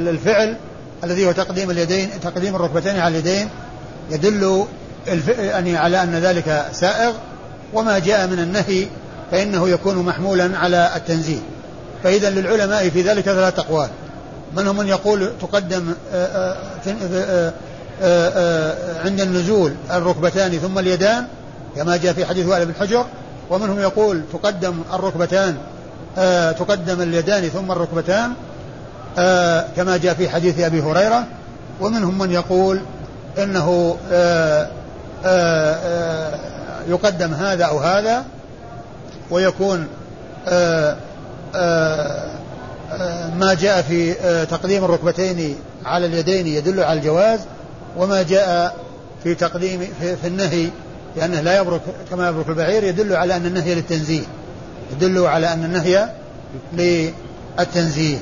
[0.10, 0.58] الفعل
[1.04, 3.50] الذي هو تقديم اليدين تقديم الركبتين على اليدين
[4.10, 4.65] يدل
[5.39, 7.13] يعني على أن ذلك سائغ.
[7.74, 8.88] وما جاء من النهي
[9.32, 11.39] فإنه يكون محمولا على التنزيه.
[12.03, 13.89] فإذا للعلماء في ذلك ثلاث أقوال.
[14.57, 17.53] منهم من يقول تقدم آه، آه،
[18.03, 18.73] آه،
[19.05, 21.25] عند النزول الركبتان ثم اليدان
[21.75, 23.05] كما جاء في حديث وائل بن حجر.
[23.49, 25.57] ومنهم يقول تقدم الركبتان
[26.59, 28.33] تقدم اليدان ثم الركبتان
[29.75, 31.27] كما جاء في حديث أبي هريرة.
[31.81, 32.81] ومنهم من يقول
[33.37, 33.97] إنه
[36.87, 38.25] يقدم هذا أو هذا
[39.31, 39.87] ويكون
[43.37, 47.39] ما جاء في آه، تقديم الركبتين على اليدين يدل على الجواز
[47.97, 48.75] وما جاء
[49.23, 50.69] في تقديم في, في النهي
[51.15, 54.23] لأنه لا يبرك كما يبرك البعير يدل على أن النهي للتنزيه
[54.91, 56.09] يدل على أن النهي
[56.73, 58.17] للتنزيه.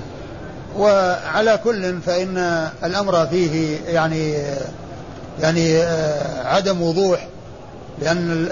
[0.77, 4.33] وعلى كل فإن الأمر فيه يعني
[5.41, 5.81] يعني
[6.45, 7.27] عدم وضوح
[8.01, 8.47] لأن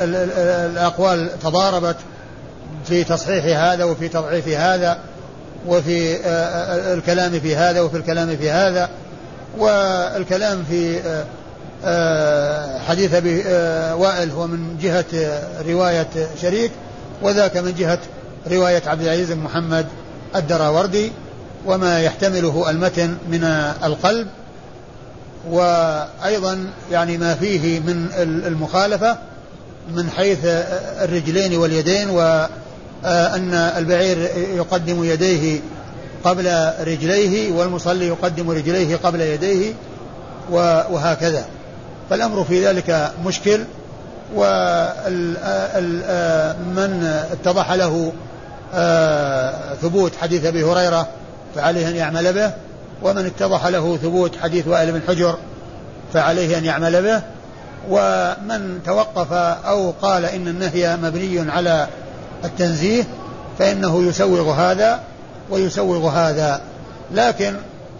[0.71, 1.95] الأقوال تضاربت
[2.87, 4.97] في تصحيح هذا وفي تضعيف هذا
[5.67, 8.89] وفي آه، آه، الكلام في هذا وفي الكلام في هذا.
[9.57, 10.99] والكلام في
[11.85, 13.43] آه، حديث أبي
[13.93, 15.05] وائل هو من جهة
[15.67, 16.07] رواية
[16.41, 16.71] شريك
[17.21, 17.99] وذاك من جهة
[18.51, 19.85] رواية عبد العزيز بن محمد
[20.35, 21.11] الدراوردي
[21.65, 23.43] وما يحتمله المتن من
[23.83, 24.27] القلب.
[25.49, 28.09] وأيضا يعني ما فيه من
[28.47, 29.17] المخالفة
[29.95, 30.39] من حيث
[31.01, 32.47] الرجلين واليدين و
[33.05, 34.17] أن البعير
[34.55, 35.59] يقدم يديه
[36.23, 39.73] قبل رجليه والمصلي يقدم رجليه قبل يديه
[40.89, 41.45] وهكذا.
[42.09, 43.63] فالأمر في ذلك مشكل
[44.35, 45.35] ومن
[47.31, 48.11] اتضح له
[48.73, 51.07] آه، ثبوت حديث أبي هريرة
[51.55, 52.51] فعليه أن يعمل به
[53.03, 55.37] ومن اتضح له ثبوت حديث وائل بن حجر
[56.13, 57.21] فعليه أن يعمل به
[57.89, 59.33] ومن توقف
[59.65, 61.87] أو قال إن النهي مبني على
[62.45, 63.03] التنزيه
[63.59, 64.99] فإنه يسوغ هذا
[65.49, 66.61] ويسوغ هذا.
[67.13, 67.55] لكن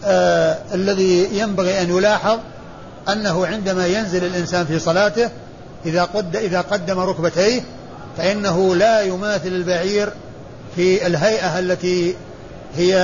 [0.06, 2.40] آه الذي ينبغي أن يلاحظ
[3.10, 5.30] أنه عندما ينزل الإنسان في صلاته
[5.86, 7.62] إذا قد إذا قدم ركبتيه
[8.18, 10.10] فإنه لا يماثل البعير
[10.76, 12.16] في الهيئة التي
[12.78, 12.98] هي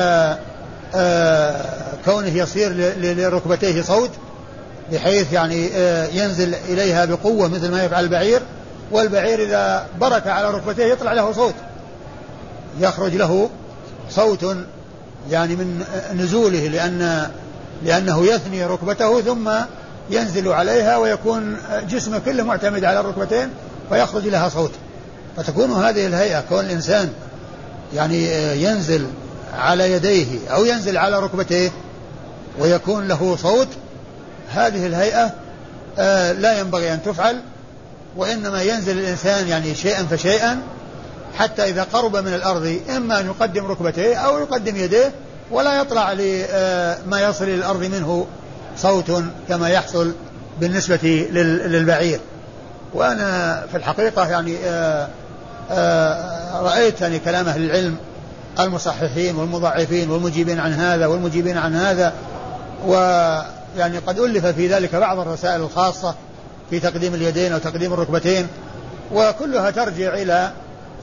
[0.96, 1.66] آه
[2.06, 4.10] كونه يصير لركبتيه صوت
[4.92, 8.42] بحيث يعني آه ينزل إليها بقوة مثل ما يفعل البعير.
[8.94, 11.56] والبعير إذا برك على ركبتيه يطلع له صوت.
[12.80, 13.50] يخرج له
[14.10, 14.58] صوت
[15.30, 17.32] يعني من نزوله لأن
[17.84, 19.50] لأنه يثني ركبته ثم
[20.10, 21.58] ينزل عليها ويكون
[21.90, 23.50] جسمه كله معتمد على الركبتين
[23.90, 24.72] فيخرج لها صوت.
[25.38, 27.10] فتكون هذه الهيئة كون الإنسان
[27.94, 28.28] يعني
[28.64, 29.08] ينزل
[29.54, 31.72] على يديه أو ينزل على ركبتيه
[32.60, 33.68] ويكون له صوت
[34.54, 35.34] هذه الهيئة
[35.98, 37.42] آه، لا ينبغي أن تفعل.
[38.18, 40.62] وإنما ينزل الإنسان يعني شيئا فشيئا
[41.38, 45.12] حتى إذا قرب من الأرض إما أن يقدم ركبتيه أو يقدم يديه
[45.52, 48.28] ولا يطلع لما يصل إلى الأرض منه
[48.78, 50.14] صوت كما يحصل
[50.60, 51.28] بالنسبة
[51.66, 52.20] للبعير.
[52.94, 55.08] وأنا في الحقيقة يعني آه،
[55.72, 57.98] آه، رأيت يعني كلام أهل العلم
[58.60, 62.14] المصححين والمضاعفين والمجيبين عن هذا والمجيبين عن هذا
[62.86, 66.16] ويعني قد ألف في ذلك بعض الرسائل الخاصة.
[66.74, 68.48] في تقديم اليدين أو تقديم الركبتين
[69.12, 70.52] وكلها ترجع إلى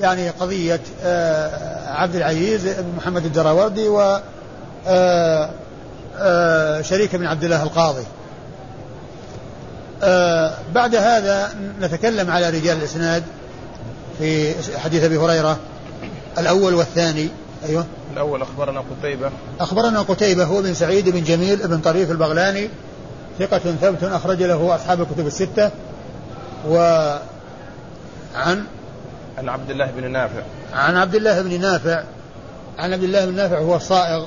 [0.00, 4.20] يعني قضية آه، عبد العزيز بن محمد الدراوردي و
[4.86, 5.50] آه،
[6.18, 8.04] آه، شريك بن عبد الله القاضي.
[10.74, 13.22] بعد هذا نتكلم على رجال الإسناد
[14.18, 15.58] في حديث أبي هريرة
[16.38, 17.28] الأول والثاني.
[17.68, 17.86] أيوه.
[18.12, 19.30] الأول أخبرنا قتيبة.
[19.60, 22.70] أخبرنا قتيبة هو بن سعيد بن جميل بن طريف البغلاني
[23.40, 25.70] ثقة ثبت أخرج له أصحاب الكتب الستة
[26.68, 26.76] و
[28.34, 28.64] عن
[29.38, 30.42] عبد الله بن نافع.
[30.72, 32.02] عن عبد الله بن نافع
[32.78, 34.26] عن عبد الله بن نافع هو الصائغ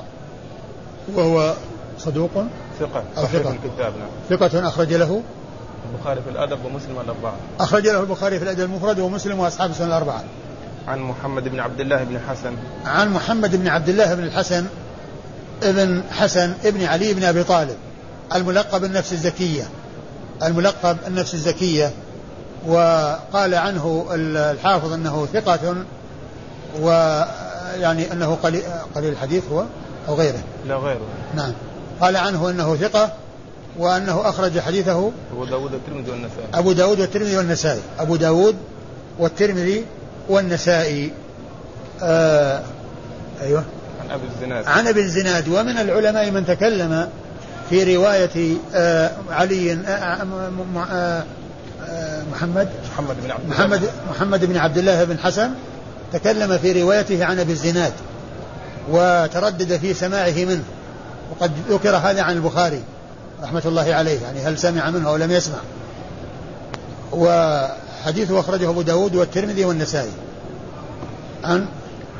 [1.14, 1.54] وهو
[1.98, 2.30] صدوق
[2.80, 3.50] ثقة صحيح ثقة.
[3.50, 4.08] الكتاب نعم.
[4.30, 5.22] ثقة أخرج له.
[5.92, 7.34] البخاري في الأدب ومسلم الأربعة.
[7.60, 10.24] أخرج له البخاري في الأدب المفرد ومسلم وأصحاب السنة الأربعة.
[10.88, 12.52] عن محمد بن عبد الله بن حسن.
[12.86, 14.66] عن محمد بن عبد الله بن الحسن
[15.62, 17.76] ابن حسن ابن علي بن أبي طالب.
[18.34, 19.68] الملقب النفس الزكية.
[20.42, 21.92] الملقب النفس الزكية.
[22.66, 25.84] وقال عنه الحافظ أنه ثقة
[26.80, 28.62] ويعني أنه قليل,
[28.94, 29.64] قليل الحديث هو
[30.08, 30.42] أو غيره.
[30.66, 31.06] لا غيره.
[31.34, 31.52] نعم.
[32.00, 33.12] قال عنه أنه ثقة
[33.78, 36.46] وأنه أخرج حديثه أبو داود والترمذي والنسائي.
[36.54, 37.80] أبو داود والترمذي والنسائي.
[37.98, 38.56] أبو داود
[39.18, 39.84] والترمذي
[40.28, 41.12] والنسائي.
[42.02, 42.62] آه
[43.42, 43.64] أيوه.
[44.04, 44.66] عن أبي الزناد.
[44.66, 45.48] عن أبي الزناد.
[45.48, 47.08] ومن العلماء من تكلم
[47.70, 50.24] في رواية آه علي آه
[50.88, 55.50] آه محمد محمد بن عبد محمد محمد بن عبد الله بن حسن
[56.12, 57.92] تكلم في روايته عن أبي الزناد
[58.90, 60.64] وتردد في سماعه منه
[61.30, 62.82] وقد ذكر هذا عن البخاري
[63.42, 65.58] رحمة الله عليه يعني هل سمع منه أو لم يسمع.
[67.12, 70.10] وحديثه أخرجه أبو داود والترمذي والنسائي.
[71.44, 71.66] عن؟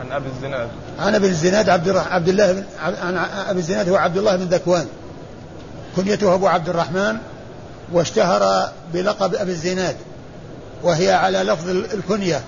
[0.01, 0.69] عن أبي الزناد.
[0.99, 3.17] عن أبي الزناد عبد, عبد الله بن عن
[3.49, 4.87] أبي الزناد هو عبد الله بن ذكوان.
[5.97, 7.17] كنيته أبو عبد الرحمن
[7.93, 9.97] واشتهر بلقب أبي الزناد
[10.83, 12.41] وهي على لفظ الكنية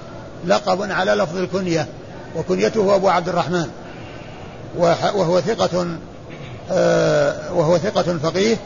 [0.47, 1.87] لقب على لفظ الكنية
[2.37, 3.69] وكنيته أبو عبد الرحمن.
[4.77, 5.87] وهو ثقة
[6.73, 8.57] آه، وهو ثقة فقيه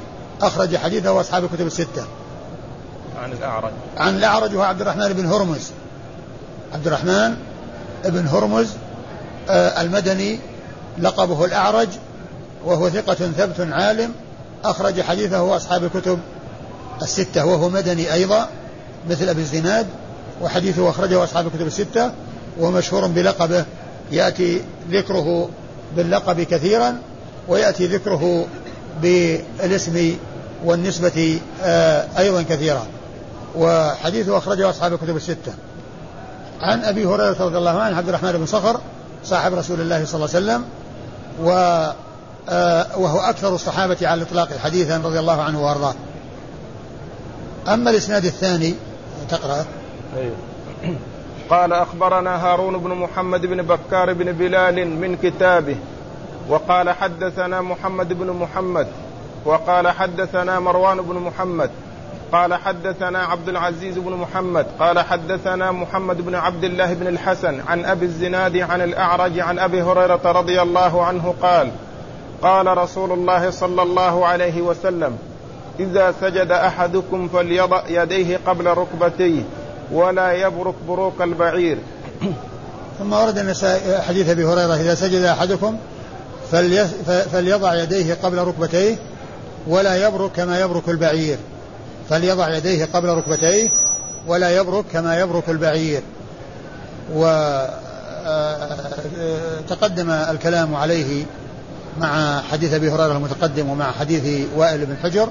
[0.43, 2.05] أخرج حديثه أصحاب الكتب الستة.
[3.23, 3.73] عن الأعرج.
[3.97, 5.71] عن الأعرج وهو عبد الرحمن بن هرمز.
[6.75, 7.37] عبد الرحمن
[8.05, 8.69] بن هرمز
[9.51, 10.39] آه، المدني
[10.99, 11.89] لقبه الأعرج
[12.65, 14.13] وهو ثقة ثبت عالم
[14.65, 16.19] أخرج حديثه أصحاب الكتب
[17.03, 18.49] الستة وهو مدني أيضا
[19.11, 19.87] مثل أبي الزناد
[20.43, 22.13] وحديثه أخرجه أصحاب الكتب الستة
[22.61, 23.65] ومشهور بلقبه.
[24.13, 25.49] يأتي ذكره
[25.97, 26.99] باللقب كثيرا
[27.49, 28.47] ويأتي ذكره
[29.03, 30.17] بالاسم
[30.65, 32.87] والنسبة آه، أيضا كثيرا.
[33.57, 35.53] وحديثه أخرجه أصحاب الكتب الستة.
[36.61, 38.81] عن أبي هريرة رضي الله عنه عبد الرحمن بن صخر
[39.25, 40.65] صاحب رسول الله صلى الله عليه وسلم
[41.43, 41.51] و
[42.97, 45.95] وهو أكثر الصحابة على الإطلاق حديثا رضي الله عنه وأرضاه
[47.69, 48.75] أما الإسناد الثاني
[49.29, 49.65] تقرأ
[50.17, 50.37] أيوه.
[51.51, 55.77] قال أخبرنا هارون بن محمد بن بكار بن بلال من كتابه
[56.49, 58.87] وقال حدثنا محمد بن محمد
[59.45, 61.71] وقال حدثنا مروان بن محمد
[62.33, 67.85] قال حدثنا عبد العزيز بن محمد قال حدثنا محمد بن عبد الله بن الحسن عن
[67.85, 71.71] أبي الزناد عن الأعرج عن أبي هريرة رضي الله عنه قال
[72.43, 75.19] قال رسول الله صلى الله عليه وسلم
[75.81, 79.43] إذا سجد أحدكم فليضع يديه قبل ركبتيه
[79.93, 81.79] ولا يبرك بروك البعير.
[82.99, 83.39] ثم ورد
[84.09, 85.77] حديث أبي هريرة إذا سجد أحدكم
[87.33, 88.97] فليضع يديه قبل ركبتيه
[89.67, 91.39] ولا يبرك كما يبرك البعير.
[92.11, 93.69] فليضع يديه قبل ركبتيه
[94.27, 96.03] ولا يبرك كما يبرك البعير.
[97.15, 97.25] و
[99.69, 101.25] تقدم الكلام عليه
[102.01, 105.29] مع حديث أبي هريرة المتقدم ومع حديث وائل بن حجر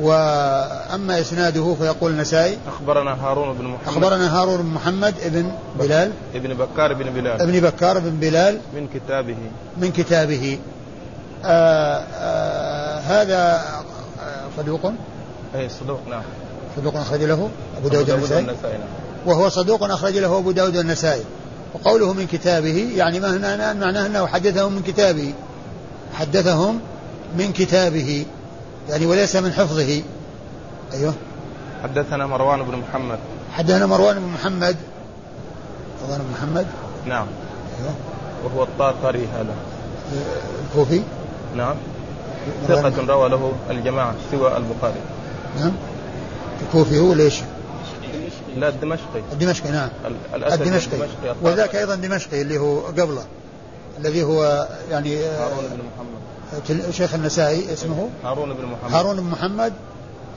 [0.00, 3.88] وأما إسناده فيقول النسائي أخبرنا هارون بن محمد.
[3.88, 6.12] أخبرنا هارون بن محمد ابن بلال.
[6.34, 7.40] ابن بكار بن بلال.
[7.42, 8.58] ابن بكار بن بلال.
[8.74, 9.36] من كتابه.
[9.76, 10.58] من كتابه.
[11.44, 13.64] آآ آآ هذا
[14.56, 14.92] صدوق؟
[15.54, 16.22] اي صدوق نعم.
[16.76, 18.56] صدوق أخرج له أبو داود النسائي نعم.
[19.26, 21.24] وهو صدوق أخرج له أبو داود النسائي
[21.74, 25.32] وقوله من كتابه يعني معناه أنه حدثهم من كتابه.
[26.14, 26.80] حدثهم
[27.38, 28.26] من كتابه
[28.88, 30.02] يعني وليس من حفظه.
[30.92, 31.14] أيوه.
[31.82, 33.18] حدثنا مروان بن محمد.
[33.52, 34.76] حدثنا مروان بن محمد.
[36.04, 36.66] مروان بن محمد.
[37.06, 37.26] نعم.
[37.80, 37.94] أيوه.
[38.44, 39.54] وهو الطاطري هذا.
[40.64, 41.02] الكوفي؟
[41.56, 41.74] نعم.
[42.68, 45.00] ثقة روى له الجماعة سوى البخاري.
[45.58, 45.72] نعم.
[46.62, 47.40] الكوفي هو ليش؟
[48.56, 49.22] لا الدمشقي.
[49.32, 49.88] الدمشقي نعم.
[50.34, 50.98] الأسد الدمشقي.
[51.42, 53.24] وذاك أيضا دمشقي اللي هو قبله.
[54.00, 56.90] الذي هو يعني هارون بن محمد.
[56.90, 58.94] شيخ النسائي اسمه؟ هارون بن محمد.
[58.94, 59.72] هارون بن محمد.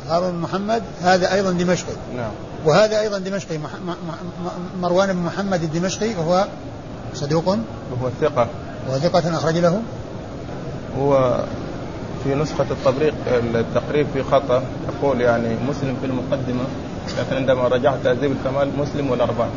[0.09, 1.93] هارون بن محمد هذا أيضا دمشقي.
[2.15, 2.31] نعم.
[2.65, 3.59] وهذا أيضا دمشقي.
[4.81, 6.47] مروان بن محمد الدمشقي وهو
[7.13, 7.47] صدوق.
[7.47, 8.47] وهو ثقة.
[8.87, 9.81] وهو ثقة أخرج له.
[10.99, 11.43] هو
[12.23, 13.13] في نسخة التبريق
[13.55, 14.63] التقريب في خطأ.
[14.87, 16.63] يقول يعني مسلم في المقدمة
[17.19, 19.49] لكن عندما رجعت تهذيب الكمال مسلم والأربعة.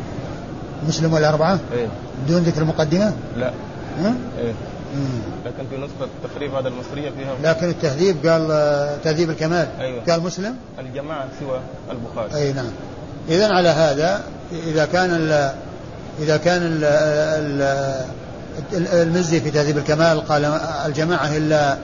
[0.89, 1.89] مسلم والأربعة؟ إيه.
[2.25, 3.53] بدون ذكر المقدمة؟ لا.
[3.99, 4.53] ها؟ إيه.
[5.47, 9.69] لكن في نسخة التقريب هذا المصرية فيها لكن التهذيب قال آه، تهذيب الكمال.
[9.81, 10.03] أيوة.
[10.09, 12.43] قال مسلم؟ الجماعة سوى البخاري.
[12.43, 12.71] أي نعم.
[13.29, 14.23] اذا على هذا
[14.67, 15.53] إذا كان ال
[16.21, 16.85] إذا كان ال
[18.73, 20.45] ال المزي في تهذيب الكمال قال
[20.87, 21.77] الجماعة إلا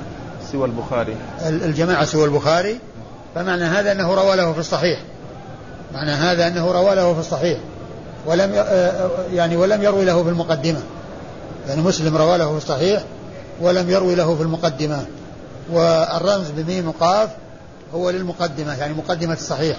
[0.52, 1.16] سوى البخاري.
[1.46, 2.78] الجماعة سوى البخاري
[3.34, 5.00] فمعنى هذا أنه روى له في الصحيح.
[5.94, 7.58] معنى هذا أنه روى له في الصحيح.
[8.26, 8.64] ولم
[9.32, 10.80] يعني ولم يروي له في المقدمة.
[11.68, 13.02] يعني مسلم روى له في الصحيح
[13.60, 15.06] ولم يروي له في المقدمة.
[15.72, 17.30] والرمز بميم وقاف
[17.94, 19.76] هو للمقدمة يعني مقدمة الصحيح.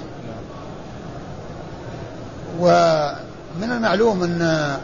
[2.60, 4.78] ومن المعلوم ان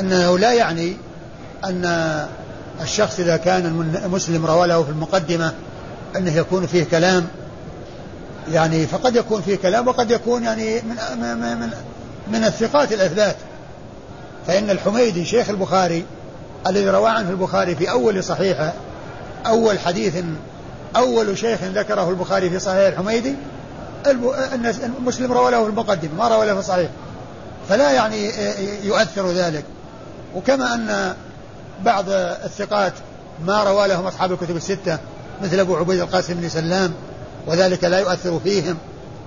[0.00, 0.96] أنه لا يعني
[1.64, 1.84] أن
[2.80, 3.66] الشخص إذا كان
[4.04, 5.52] المسلم روى له في المقدمة
[6.16, 7.26] أنه يكون فيه كلام.
[8.52, 11.70] يعني فقد يكون فيه كلام وقد يكون يعني من من من,
[12.32, 13.36] من الثقات الأثبات.
[14.46, 16.04] فإن الحميدي شيخ البخاري
[16.66, 18.72] الذي روى عنه البخاري في أول صحيحة
[19.46, 20.14] أول حديث
[20.96, 23.34] أول شيخ ذكره البخاري في صحيح الحميدي
[24.98, 26.90] المسلم روى له في المقدمة ما روى له في الصحيح.
[27.68, 28.30] فلا يعني
[28.82, 29.64] يؤثر ذلك.
[30.34, 31.14] وكما أن
[31.84, 32.04] بعض
[32.44, 32.92] الثقات
[33.46, 34.98] ما روى لهم أصحاب الكتب الستة
[35.42, 36.92] مثل أبو عبيد القاسم بن سلام
[37.46, 38.76] وذلك لا يؤثر فيهم.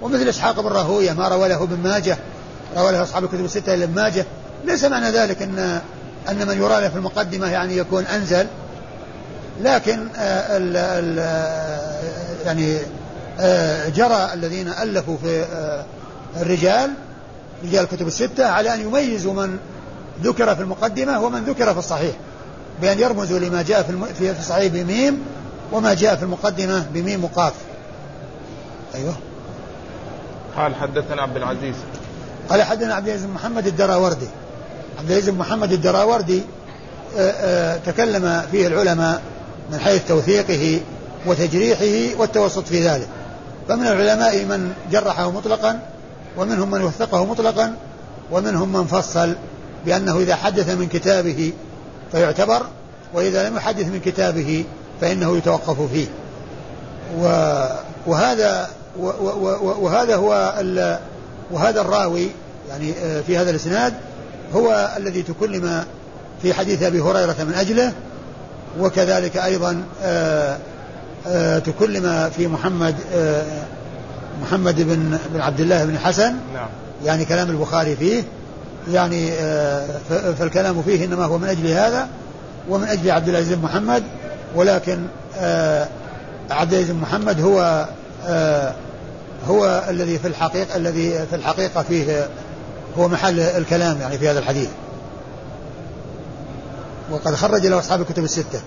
[0.02, 2.18] ومثل إسحاق بن راهوية ما روى له ابن ماجه
[2.78, 4.26] روى له أصحاب الكتب الستة إلا ابن ماجه.
[4.66, 5.82] ليس معنى ذلك أن
[6.30, 8.48] أن من يرى له في المقدمة يعني يكون أنزل
[9.62, 11.18] لكن ال ال
[12.46, 12.78] يعني
[13.96, 15.46] جرى الذين ألفوا في
[16.42, 16.92] الرجال
[17.64, 19.58] رجال الكتب الستة على أن يميزوا من
[20.24, 22.16] ذكر في المقدمة ومن ذكر في الصحيح
[22.82, 25.24] بأن يرمزوا لما جاء في في الصحيح بميم
[25.72, 27.54] وما جاء في المقدمة بميم وقاف
[28.96, 29.14] أيوه.
[30.58, 31.76] قال حدثنا عبد العزيز.
[32.50, 34.28] قال حدثنا عبد العزيز بن محمد الدراوردي.
[34.98, 36.42] عبد العزيز بن محمد الدراوردي
[37.18, 39.22] آآ آآ تكلم فيه العلماء
[39.72, 40.80] من حيث توثيقه
[41.26, 43.08] وتجريحه والتوسط في ذلك.
[43.68, 45.80] فمن العلماء من جرحه مطلقا
[46.38, 47.76] ومنهم من وثقه مطلقا
[48.32, 49.36] ومنهم من فصل
[49.86, 51.54] بأنه إذا حدث من كتابه
[52.12, 52.62] فيعتبر
[53.14, 54.66] وإذا لم يحدث من كتابه
[55.02, 56.08] فإنه يتوقف فيه.
[58.08, 58.70] وهذا
[59.80, 60.54] وهذا هو
[61.52, 62.30] وهذا الراوي
[62.70, 62.94] يعني
[63.28, 63.94] في هذا الإسناد
[64.56, 65.84] هو الذي تكلم
[66.42, 67.94] في حديث أبي هريرة من أجله
[68.80, 69.84] وكذلك أيضا
[71.60, 72.96] تكلم في محمد
[74.42, 76.36] محمد بن بن عبد الله بن حسن.
[76.54, 76.68] نعم.
[77.06, 78.24] يعني كلام البخاري فيه.
[78.92, 79.32] يعني
[80.40, 82.08] فالكلام فيه إنما هو من أجل هذا
[82.70, 84.04] ومن أجل عبد العزيز بن محمد.
[84.56, 85.00] ولكن
[86.50, 87.86] عبد العزيز بن محمد هو
[89.48, 92.28] هو الذي في الحقيقة الذي في الحقيقة فيه
[92.98, 94.70] هو محل الكلام يعني في هذا الحديث.
[97.12, 98.62] وقد خرج له أصحاب الكتب الستة.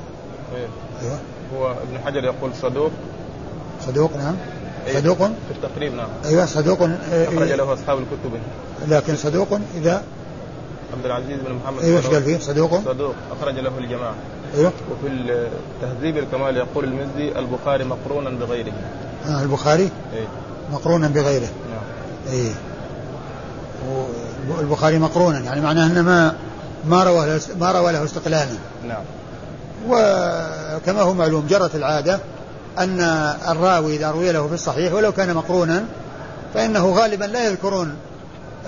[0.55, 0.67] إيه.
[1.03, 1.19] أيوة.
[1.57, 2.91] هو ابن حجر يقول صدوق.
[3.87, 4.37] صدوق نعم.
[4.87, 6.09] إيه، صدوق؟ في التقريب نعم.
[6.25, 8.41] أيوة صدوق آه، أخرج له أصحاب الكتب.
[8.89, 10.03] لكن صدوق إذا؟
[10.93, 13.15] عبد العزيز بن محمد أيوة إيش قال فيه؟ صدوق؟ صدوق.
[13.41, 14.15] أخرج له الجماعة.
[14.55, 14.73] أيوة.
[14.91, 15.49] وفي
[15.83, 18.73] تهذيب الكمال يقول المزي البخاري مقرونا بغيره.
[19.27, 20.27] آه البخاري؟ إيه.
[20.73, 21.49] مقرونا بغيره.
[21.71, 22.33] نعم.
[22.33, 22.53] إيه.
[24.61, 26.35] البخاري مقرونا يعني معناه إنه ما
[26.87, 28.47] ما روى ما روى له استقلالا.
[28.89, 29.03] نعم.
[29.89, 32.21] وكما هو معلوم جرت العادة
[32.79, 33.01] أن
[33.49, 35.85] الراوي إذا روي له في الصحيح ولو كان مقرونا
[36.55, 37.95] فإنه غالبا لا يذكرون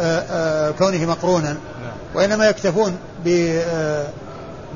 [0.00, 1.48] آه، آه، كونه مقرونا.
[1.48, 1.92] نعم.
[2.14, 2.96] وإنما يكتفون
[3.28, 4.06] آه،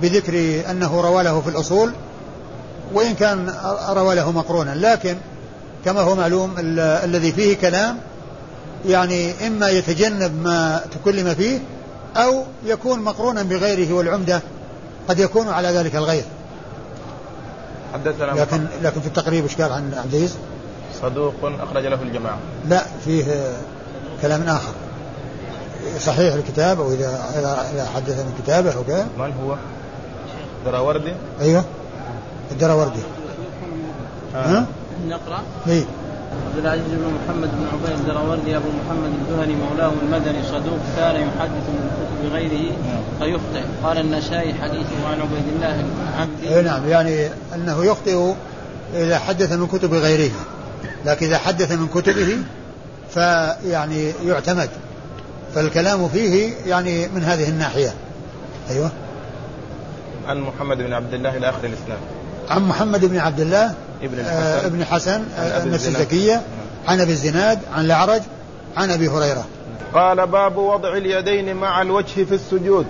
[0.03, 1.93] بذكر أنه روى له في الأصول
[2.93, 3.55] وإن كان
[3.89, 4.74] روى له مقرونا.
[4.74, 5.16] لكن
[5.84, 7.99] كما هو معلوم الذي فيه كلام
[8.87, 11.59] يعني إما يتجنب ما تكلم فيه
[12.16, 14.41] أو يكون مقرونا بغيره والعمدة
[15.09, 16.24] قد يكون على ذلك الغير
[17.95, 20.37] حدثنا لكن لكن في التقريب إيش قال عن عبد العزيز؟
[21.03, 23.24] صدوق أخرج له الجماعة لا فيه
[24.22, 24.72] كلام آخر
[26.01, 27.24] صحيح الكتاب أو إذا
[27.74, 29.57] إذا حدث من كتابه أو كذا من هو؟
[30.64, 31.64] دراوردي؟ أيوه
[32.53, 33.01] الدراوردي
[34.34, 34.39] آه.
[34.39, 34.66] ها؟
[35.07, 35.84] نقرأ؟ إيه
[36.47, 41.68] عبد العزيز بن محمد بن عبيد الدراوردي أبو محمد الجهني مولاه المدني صدوق كان يحدث
[41.68, 42.77] من كتب غيره
[43.18, 43.62] فيخطئ.
[43.85, 45.85] قال النسائي حديثه عن عبيد الله
[46.18, 46.64] عبد.
[46.64, 46.89] نعم.
[46.89, 48.33] يعني أنه يخطئ
[48.95, 50.31] إذا حدث من كتب غيره.
[51.05, 52.39] لكن إذا حدث من كتبه
[53.11, 54.68] فيعني يعتمد.
[55.55, 57.95] فالكلام فيه يعني من هذه الناحية.
[58.70, 58.91] أيوه.
[60.27, 61.99] عن محمد بن عبد الله إلى اخر الاسلام
[62.49, 64.30] عن محمد بن عبد الله؟ ابن الحسن.
[64.30, 66.42] آه ابن حسن النفس الزكية
[66.88, 68.22] عن أبي الزناد عن الأعرج
[68.76, 69.44] عن أبي هريرة.
[69.94, 72.86] قال باب وضع اليدين مع الوجه في السجود.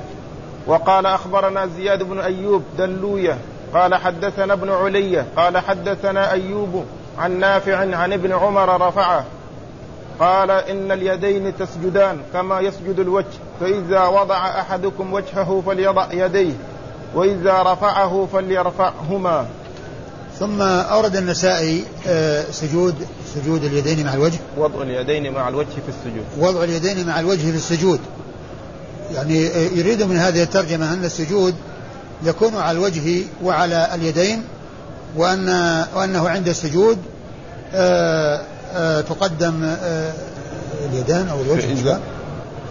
[0.67, 3.39] وقال أخبرنا زياد بن أيوب دلوية.
[3.75, 5.27] قال حدثنا ابن علية.
[5.37, 6.85] قال حدثنا أيوب
[7.19, 9.25] عن نافع عن ابن عمر رفعه.
[10.21, 13.39] قال إن اليدين تسجدان كما يسجد الوجه.
[13.61, 16.55] فإذا وضع أحدكم وجهه فليضع يديه
[17.15, 19.47] وإذا رفعه فليرفعهما.
[20.41, 22.95] ثم أورد النسائي آه، سجود
[23.35, 24.39] سجود اليدين مع الوجه.
[24.59, 26.25] وضع اليدين مع الوجه في السجود.
[26.39, 28.01] وضع اليدين مع الوجه في السجود.
[29.15, 31.55] يعني آه، يريد من هذه الترجمة أن السجود
[32.23, 34.43] يكون على الوجه وعلى اليدين
[35.17, 35.49] وأن
[35.95, 36.99] وأنه عند السجود
[37.75, 38.41] آه،
[39.01, 39.77] تقدم
[40.85, 42.01] اليدان أو الوجه فإذا,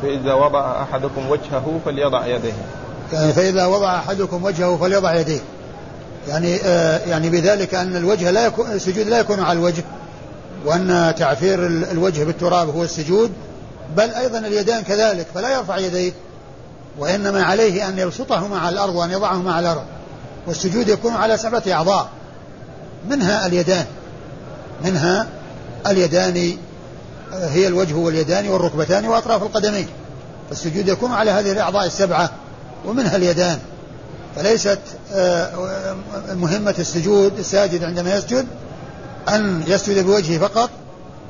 [0.01, 2.53] فإذا وضع أحدكم وجهه فليضع يديه.
[3.13, 5.39] يعني فإذا وضع أحدكم وجهه فليضع يديه.
[6.27, 9.83] يعني آه يعني بذلك أن الوجه لا يكون السجود لا يكون على الوجه
[10.65, 13.31] وأن تعفير الوجه بالتراب هو السجود
[13.97, 16.11] بل أيضا اليدان كذلك فلا يرفع يديه
[16.99, 19.85] وإنما عليه أن يبسطهما على الأرض وأن يضعهما على الأرض
[20.47, 22.09] والسجود يكون على سبعة أعضاء
[23.09, 23.85] منها اليدان
[24.85, 25.27] منها
[25.87, 26.57] اليدان
[27.33, 29.87] آه، هي الوجه واليدان والركبتان وأطراف القدمين
[30.49, 32.29] فالسجود يكون على هذه الأعضاء السبعة
[32.85, 33.59] ومنها اليدان.
[34.35, 34.79] فليست
[35.13, 35.49] آه،
[36.33, 38.45] مهمة السجود الساجد عندما يسجد
[39.29, 40.69] أن يسجد بوجهه فقط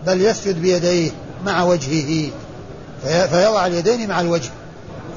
[0.06, 1.12] بل يسجد بيديه
[1.46, 2.30] مع وجهه
[3.04, 4.50] فيضع اليدين مع الوجه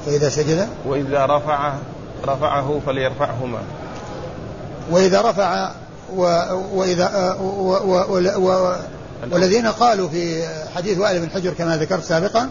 [0.05, 0.67] فإذا سجد.
[0.85, 1.73] وإذا رفع
[2.27, 3.59] رفعه فليرفعهما.
[4.91, 5.71] وإذا رفع
[6.15, 6.21] و
[6.73, 7.71] وإذا آه، و
[8.07, 8.75] و و
[9.31, 12.49] والذين قالوا في حديث وائل بن حجر كما ذكرت سابقا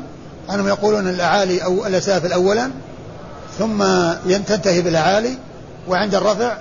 [0.51, 2.71] أنهم يقولون الأعالي أو الأسافل أولا
[3.59, 3.85] ثم
[4.43, 5.39] تنتهي بالأعالي
[5.89, 6.57] وعند الرفع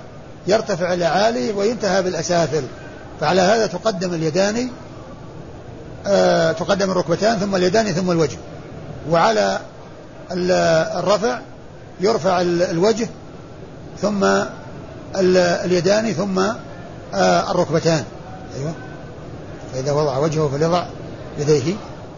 [0.46, 2.62] يرتفع الأعالي وينتهى بالأسافل.
[3.20, 4.70] فعلى هذا تقدم اليدان
[6.06, 8.36] آه تقدم الركبتان ثم اليدان ثم الوجه.
[9.10, 9.60] وعلى
[10.32, 11.38] الرفع
[12.00, 13.08] يرفع الوجه
[14.00, 14.26] ثم
[15.16, 16.38] اليدان ثم
[17.14, 18.04] آه الركبتان.
[18.58, 18.72] أيوة.
[19.74, 20.84] فإذا وضع وجهه فليضع
[21.38, 21.74] يديه.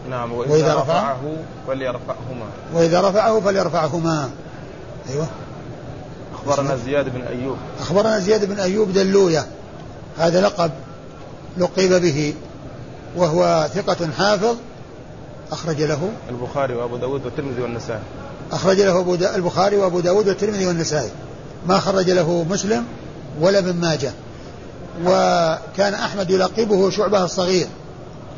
[0.09, 1.21] نعم وإذا, وإذا رفعه
[1.67, 2.45] فليرفعهما.
[2.73, 4.29] وإذا رفعه فليرفعهما.
[5.09, 5.27] أيوة.
[6.33, 7.57] أخبرنا زياد بن أيوب.
[7.79, 9.45] أخبرنا زياد بن أيوب دلوية.
[10.17, 10.71] هذا لقب
[11.57, 12.33] لقب به
[13.15, 14.55] وهو ثقة حافظ
[15.51, 18.01] أخرج له البخاري وأبو داود والترمذي والنسائي.
[18.51, 21.09] أخرج له أبو دا البخاري وأبو داود والترمذي والنسائي.
[21.67, 22.85] ما خرج له مسلم
[23.39, 24.11] ولا ابن ماجه.
[25.05, 27.67] وكان أحمد يلقبه شعبة الصغير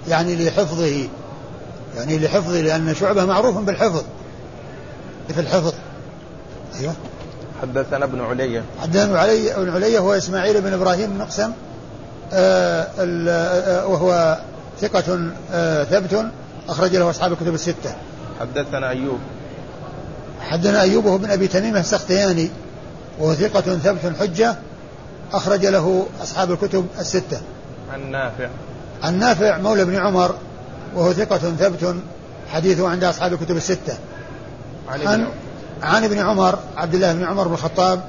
[0.07, 1.07] يعني لحفظه
[1.95, 4.03] يعني لحفظه لأن شعبة معروف بالحفظ
[5.27, 5.73] في الحفظ.
[6.79, 6.93] أيوه
[7.61, 11.51] حدثنا ابن علي حدثنا ابن علي ابن علي هو إسماعيل بن إبراهيم بن مقسم
[12.33, 14.37] آه, آه، وهو
[14.81, 16.25] ثقة آه ثبت
[16.69, 17.95] أخرج له أصحاب الكتب الستة.
[18.39, 19.19] حدثنا أيوب.
[20.41, 22.49] حدثنا وهو بن أبي تميم السختياني
[23.19, 24.55] وهو ثقة ثبت حجة
[25.33, 27.41] أخرج له أصحاب الكتب الستة.
[27.93, 28.49] عن نافع
[29.03, 30.35] عن نافع مولى بن عمر
[30.95, 31.95] وهو ثقة ثبت
[32.49, 33.97] حديثه عند أصحاب الكتب الستة
[34.89, 35.27] عن عن,
[35.83, 38.03] عن ابن عمر عبد الله بن عمر بن الخطاب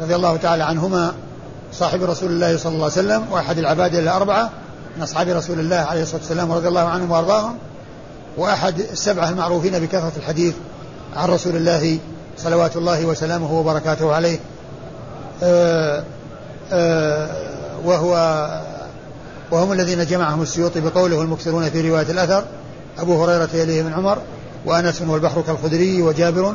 [0.00, 1.14] رضي الله تعالى عنهما
[1.72, 4.50] صاحب رسول الله صلى الله عليه وسلم وأحد العباد الأربعة
[4.96, 7.56] من أصحاب رسول الله عليه الصلاة والسلام رضي الله عنهم وأرضاهم
[8.36, 10.54] وأحد السبعة المعروفين بكثرة الحديث
[11.16, 11.98] عن رسول الله
[12.36, 14.38] صلوات الله وسلامه وبركاته عليه.
[15.42, 16.04] آه
[16.72, 17.28] آه
[17.84, 18.48] وهو
[19.50, 22.44] وهم الذين جمعهم السيوطي بقوله المكثرون في رواية الأثر
[22.98, 24.18] أبو هريرة يليه من عمر
[24.66, 26.54] وأنس والبحر كالخدري وجابر